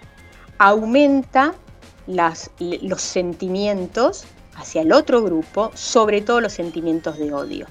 aumenta 0.57 1.53
las, 2.07 2.51
los 2.59 3.01
sentimientos 3.01 4.25
hacia 4.55 4.81
el 4.81 4.91
otro 4.93 5.23
grupo, 5.23 5.71
sobre 5.73 6.21
todo 6.21 6.39
los 6.41 6.53
sentimientos 6.53 7.17
de 7.17 7.33
odio. 7.33 7.67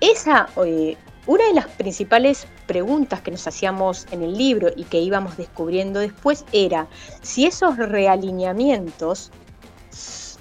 Esa, 0.00 0.48
eh, 0.64 0.96
una 1.26 1.46
de 1.48 1.54
las 1.54 1.66
principales 1.66 2.46
preguntas 2.66 3.20
que 3.22 3.32
nos 3.32 3.46
hacíamos 3.46 4.06
en 4.12 4.22
el 4.22 4.36
libro 4.36 4.70
y 4.76 4.84
que 4.84 5.00
íbamos 5.00 5.36
descubriendo 5.36 5.98
después 6.00 6.44
era 6.52 6.86
si 7.22 7.46
esos 7.46 7.76
realineamientos 7.76 9.32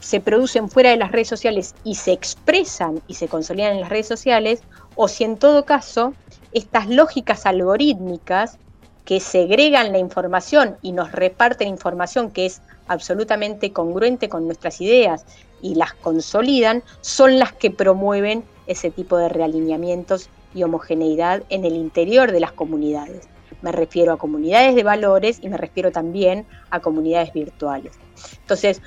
se 0.05 0.19
producen 0.19 0.69
fuera 0.69 0.91
de 0.91 0.97
las 0.97 1.11
redes 1.11 1.27
sociales 1.27 1.73
y 1.83 1.95
se 1.95 2.11
expresan 2.11 3.01
y 3.07 3.15
se 3.15 3.27
consolidan 3.27 3.73
en 3.73 3.81
las 3.81 3.89
redes 3.89 4.07
sociales, 4.07 4.61
o 4.95 5.07
si 5.07 5.23
en 5.23 5.35
todo 5.35 5.65
caso 5.65 6.13
estas 6.51 6.87
lógicas 6.87 7.47
algorítmicas 7.47 8.59
que 9.03 9.19
segregan 9.19 9.91
la 9.91 9.97
información 9.97 10.77
y 10.83 10.91
nos 10.91 11.11
reparten 11.11 11.69
información 11.69 12.29
que 12.29 12.45
es 12.45 12.61
absolutamente 12.87 13.73
congruente 13.73 14.29
con 14.29 14.45
nuestras 14.45 14.79
ideas 14.79 15.25
y 15.59 15.73
las 15.73 15.95
consolidan, 15.95 16.83
son 17.01 17.39
las 17.39 17.51
que 17.53 17.71
promueven 17.71 18.43
ese 18.67 18.91
tipo 18.91 19.17
de 19.17 19.29
realineamientos 19.29 20.29
y 20.53 20.61
homogeneidad 20.61 21.41
en 21.49 21.65
el 21.65 21.73
interior 21.73 22.31
de 22.31 22.41
las 22.41 22.51
comunidades. 22.51 23.27
Me 23.63 23.71
refiero 23.71 24.13
a 24.13 24.17
comunidades 24.17 24.75
de 24.75 24.83
valores 24.83 25.39
y 25.41 25.49
me 25.49 25.57
refiero 25.57 25.91
también 25.91 26.45
a 26.69 26.79
comunidades 26.79 27.33
virtuales. 27.33 27.93
Entonces, 28.41 28.83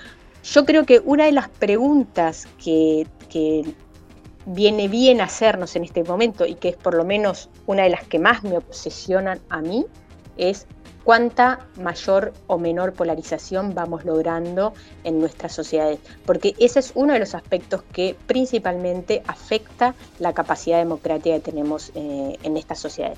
yo 0.52 0.64
creo 0.64 0.84
que 0.84 1.00
una 1.04 1.26
de 1.26 1.32
las 1.32 1.48
preguntas 1.48 2.48
que, 2.62 3.06
viene 4.50 4.88
bien 4.88 5.20
hacernos 5.20 5.76
en 5.76 5.84
este 5.84 6.02
momento 6.02 6.46
y 6.46 6.54
que 6.54 6.70
es 6.70 6.76
por 6.76 6.94
lo 6.94 7.04
menos 7.04 7.50
una 7.66 7.82
de 7.82 7.90
las 7.90 8.04
que 8.04 8.18
más 8.18 8.44
me 8.44 8.56
obsesionan 8.56 9.40
a 9.50 9.60
mí, 9.60 9.84
es 10.38 10.66
cuánta 11.08 11.60
mayor 11.76 12.34
o 12.48 12.58
menor 12.58 12.92
polarización 12.92 13.74
vamos 13.74 14.04
logrando 14.04 14.74
en 15.04 15.20
nuestras 15.20 15.54
sociedades, 15.54 16.00
porque 16.26 16.54
ese 16.58 16.80
es 16.80 16.92
uno 16.94 17.14
de 17.14 17.18
los 17.18 17.34
aspectos 17.34 17.82
que 17.94 18.14
principalmente 18.26 19.22
afecta 19.26 19.94
la 20.18 20.34
capacidad 20.34 20.76
democrática 20.76 21.36
que 21.36 21.50
tenemos 21.50 21.92
eh, 21.94 22.36
en 22.42 22.58
estas 22.58 22.80
sociedades. 22.80 23.16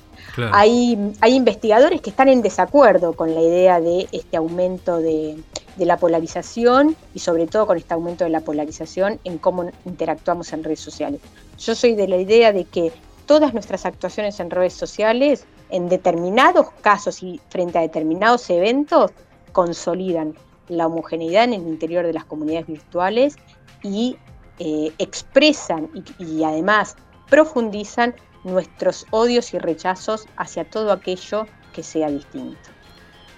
Hay, 0.53 0.97
hay 1.19 1.35
investigadores 1.35 1.99
que 1.99 2.11
están 2.11 2.29
en 2.29 2.41
desacuerdo 2.41 3.11
con 3.11 3.35
la 3.35 3.41
idea 3.41 3.81
de 3.81 4.07
este 4.13 4.37
aumento 4.37 4.99
de, 4.99 5.43
de 5.75 5.85
la 5.85 5.97
polarización 5.97 6.95
y 7.13 7.19
sobre 7.19 7.45
todo 7.45 7.67
con 7.67 7.77
este 7.77 7.93
aumento 7.93 8.23
de 8.23 8.29
la 8.29 8.39
polarización 8.39 9.19
en 9.25 9.37
cómo 9.37 9.69
interactuamos 9.83 10.53
en 10.53 10.63
redes 10.63 10.79
sociales. 10.79 11.19
Yo 11.59 11.75
soy 11.75 11.95
de 11.95 12.07
la 12.07 12.15
idea 12.15 12.53
de 12.53 12.63
que 12.63 12.93
todas 13.25 13.53
nuestras 13.53 13.85
actuaciones 13.85 14.39
en 14.39 14.49
redes 14.49 14.71
sociales 14.75 15.45
en 15.71 15.89
determinados 15.89 16.67
casos 16.81 17.23
y 17.23 17.39
frente 17.49 17.77
a 17.77 17.81
determinados 17.81 18.49
eventos 18.49 19.11
consolidan 19.51 20.35
la 20.67 20.87
homogeneidad 20.87 21.45
en 21.45 21.53
el 21.53 21.67
interior 21.67 22.05
de 22.05 22.13
las 22.13 22.25
comunidades 22.25 22.67
virtuales 22.67 23.35
y 23.83 24.17
eh, 24.59 24.91
expresan 24.99 25.89
y, 26.19 26.43
además 26.43 26.95
profundizan 27.29 28.13
nuestros 28.43 29.05
odios 29.11 29.53
y 29.53 29.59
rechazos 29.59 30.27
hacia 30.35 30.69
todo 30.69 30.91
aquello 30.91 31.47
que 31.73 31.83
sea 31.83 32.09
distinto. 32.09 32.59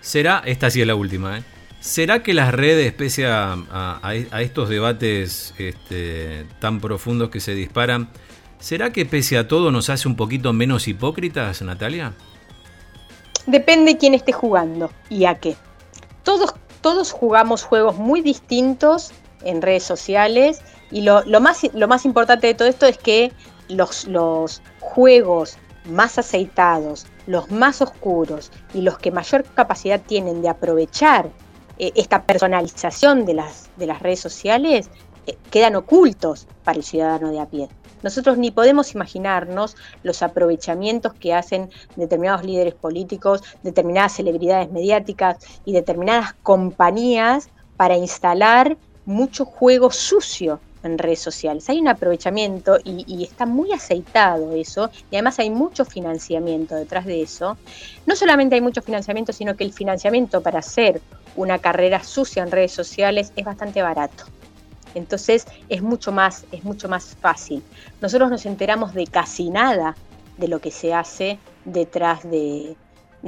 Será, 0.01 0.41
esta 0.45 0.69
sí 0.69 0.81
es 0.81 0.87
la 0.87 0.95
última, 0.95 1.37
¿eh? 1.37 1.43
¿Será 1.79 2.23
que 2.23 2.33
las 2.33 2.53
redes, 2.53 2.93
pese 2.93 3.25
a, 3.27 4.01
estos 4.39 4.69
debates 4.69 5.53
este, 5.57 6.45
tan 6.59 6.79
profundos 6.79 7.29
que 7.29 7.41
se 7.41 7.53
disparan, 7.53 8.09
¿Será 8.63 8.93
que 8.93 9.05
pese 9.05 9.37
a 9.37 9.45
todo 9.45 9.71
nos 9.71 9.89
hace 9.89 10.07
un 10.07 10.15
poquito 10.15 10.53
menos 10.53 10.87
hipócritas, 10.87 11.61
Natalia? 11.61 12.13
Depende 13.45 13.97
quién 13.97 14.13
esté 14.13 14.31
jugando 14.31 14.89
y 15.09 15.25
a 15.25 15.35
qué. 15.35 15.57
Todos, 16.23 16.55
todos 16.79 17.11
jugamos 17.11 17.63
juegos 17.63 17.97
muy 17.97 18.21
distintos 18.21 19.11
en 19.43 19.61
redes 19.61 19.83
sociales 19.83 20.61
y 20.91 21.01
lo, 21.01 21.25
más, 21.41 21.63
lo 21.73 21.89
más 21.89 22.05
importante 22.05 22.47
de 22.47 22.53
todo 22.53 22.69
esto 22.69 22.85
es 22.85 22.97
que 22.97 23.33
los, 23.67 24.07
los 24.07 24.61
juegos 24.79 25.57
más 25.83 26.17
aceitados, 26.17 27.05
los 27.27 27.51
más 27.51 27.81
oscuros 27.81 28.49
y 28.73 28.79
los 28.79 28.97
que 28.97 29.11
mayor 29.11 29.43
capacidad 29.43 29.99
tienen 29.99 30.41
de 30.41 30.47
aprovechar 30.47 31.29
eh, 31.79 31.91
esta 31.95 32.23
personalización 32.23 33.25
de 33.25 33.33
las, 33.33 33.69
de 33.75 33.87
las 33.87 34.01
redes 34.01 34.21
sociales 34.21 34.89
quedan 35.51 35.75
ocultos 35.75 36.47
para 36.63 36.77
el 36.77 36.83
ciudadano 36.83 37.31
de 37.31 37.39
a 37.39 37.45
pie. 37.45 37.69
Nosotros 38.03 38.37
ni 38.37 38.51
podemos 38.51 38.93
imaginarnos 38.93 39.77
los 40.03 40.21
aprovechamientos 40.21 41.13
que 41.13 41.33
hacen 41.33 41.69
determinados 41.95 42.43
líderes 42.43 42.73
políticos, 42.73 43.41
determinadas 43.63 44.13
celebridades 44.13 44.69
mediáticas 44.71 45.37
y 45.63 45.71
determinadas 45.71 46.33
compañías 46.43 47.49
para 47.77 47.95
instalar 47.95 48.77
mucho 49.05 49.45
juego 49.45 49.89
sucio 49.91 50.59
en 50.83 50.97
redes 50.97 51.19
sociales. 51.19 51.69
Hay 51.69 51.79
un 51.79 51.87
aprovechamiento 51.87 52.77
y, 52.83 53.23
está 53.23 53.45
muy 53.45 53.71
aceitado 53.71 54.51
eso 54.51 54.91
y 55.09 55.15
además 55.15 55.39
hay 55.39 55.49
mucho 55.49 55.85
financiamiento 55.85 56.75
detrás 56.75 57.05
de 57.05 57.21
eso. 57.21 57.57
No 58.05 58.15
solamente 58.17 58.55
hay 58.55 58.61
mucho 58.61 58.81
financiamiento, 58.81 59.31
sino 59.31 59.55
que 59.55 59.63
el 59.63 59.71
financiamiento 59.71 60.41
para 60.41 60.59
hacer 60.59 61.01
una 61.37 61.59
carrera 61.59 62.03
sucia 62.03 62.43
en 62.43 62.51
redes 62.51 62.73
sociales 62.73 63.31
es 63.37 63.45
bastante 63.45 63.81
barato. 63.81 64.25
Entonces 64.95 65.45
es 65.69 65.81
mucho 65.81 66.11
más, 66.11 66.45
es 66.51 66.63
mucho 66.63 66.89
más 66.89 67.15
fácil. 67.19 67.63
Nosotros 68.01 68.29
nos 68.29 68.45
enteramos 68.45 68.93
de 68.93 69.07
casi 69.07 69.49
nada 69.49 69.95
de 70.37 70.47
lo 70.47 70.59
que 70.59 70.71
se 70.71 70.93
hace 70.93 71.39
detrás 71.65 72.23
de, 72.23 72.75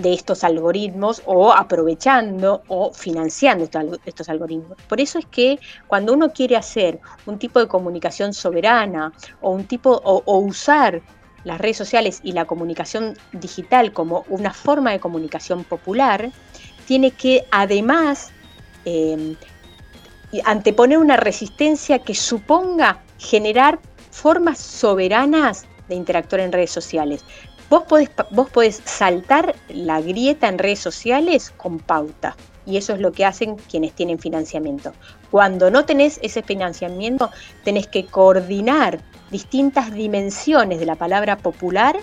estos 0.03 0.43
algoritmos 0.43 1.21
o 1.25 1.53
aprovechando 1.53 2.63
o 2.67 2.91
financiando 2.91 3.69
estos 4.05 4.27
algoritmos. 4.27 4.77
Por 4.89 4.99
eso 4.99 5.19
es 5.19 5.25
que 5.25 5.57
cuando 5.87 6.11
uno 6.11 6.33
quiere 6.33 6.57
hacer 6.57 6.99
un 7.25 7.39
tipo 7.39 7.59
de 7.59 7.67
comunicación 7.69 8.33
soberana 8.33 9.13
o 9.39 9.51
un 9.51 9.63
tipo 9.63 10.01
o, 10.03 10.37
usar 10.39 11.01
las 11.45 11.61
redes 11.61 11.77
sociales 11.77 12.19
y 12.23 12.33
la 12.33 12.43
comunicación 12.43 13.17
digital 13.31 13.93
como 13.93 14.25
una 14.27 14.51
forma 14.53 14.91
de 14.91 14.99
comunicación 14.99 15.63
popular, 15.63 16.29
tiene 16.85 17.11
que 17.11 17.45
además 17.51 18.31
eh, 18.83 19.37
anteponer 20.45 20.97
una 20.97 21.17
resistencia 21.17 21.99
que 21.99 22.15
suponga 22.15 23.01
generar 23.17 23.79
formas 24.11 24.59
soberanas 24.59 25.65
de 25.87 25.95
interactuar 25.95 26.41
en 26.41 26.51
redes 26.51 26.71
sociales. 26.71 27.23
Vos 27.69 27.83
podés, 27.83 28.09
vos 28.31 28.49
podés 28.49 28.81
saltar 28.85 29.55
la 29.69 30.01
grieta 30.01 30.47
en 30.47 30.57
redes 30.57 30.79
sociales 30.79 31.51
con 31.57 31.79
pauta. 31.79 32.35
Y 32.65 32.77
eso 32.77 32.93
es 32.93 32.99
lo 32.99 33.11
que 33.11 33.25
hacen 33.25 33.57
quienes 33.57 33.93
tienen 33.93 34.17
financiamiento. 34.17 34.93
Cuando 35.29 35.69
no 35.69 35.85
tenés 35.85 36.19
ese 36.23 36.41
financiamiento, 36.41 37.29
tenés 37.63 37.87
que 37.87 38.05
coordinar 38.05 38.99
distintas 39.29 39.93
dimensiones 39.93 40.79
de 40.79 40.85
la 40.85 40.95
palabra 40.95 41.37
popular 41.37 41.97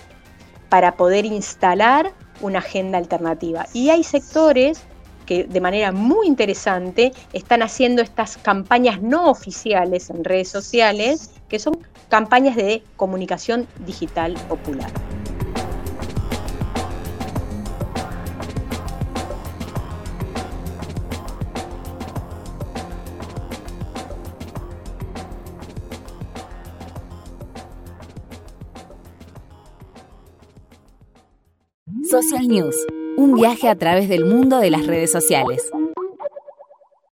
para 0.68 0.96
poder 0.96 1.24
instalar 1.24 2.12
una 2.40 2.60
agenda 2.60 2.98
alternativa. 2.98 3.66
Y 3.72 3.90
hay 3.90 4.04
sectores 4.04 4.82
de 5.48 5.60
manera 5.60 5.92
muy 5.92 6.26
interesante 6.26 7.12
están 7.32 7.62
haciendo 7.62 8.02
estas 8.02 8.36
campañas 8.36 9.00
no 9.00 9.30
oficiales 9.30 10.10
en 10.10 10.24
redes 10.24 10.48
sociales, 10.48 11.30
que 11.48 11.58
son 11.58 11.78
campañas 12.08 12.56
de 12.56 12.82
comunicación 12.96 13.66
digital 13.86 14.34
popular. 14.48 14.90
Social 32.04 32.46
News 32.46 32.76
un 33.16 33.34
viaje 33.34 33.68
a 33.68 33.76
través 33.76 34.08
del 34.08 34.24
mundo 34.24 34.58
de 34.58 34.70
las 34.70 34.86
redes 34.86 35.12
sociales. 35.12 35.70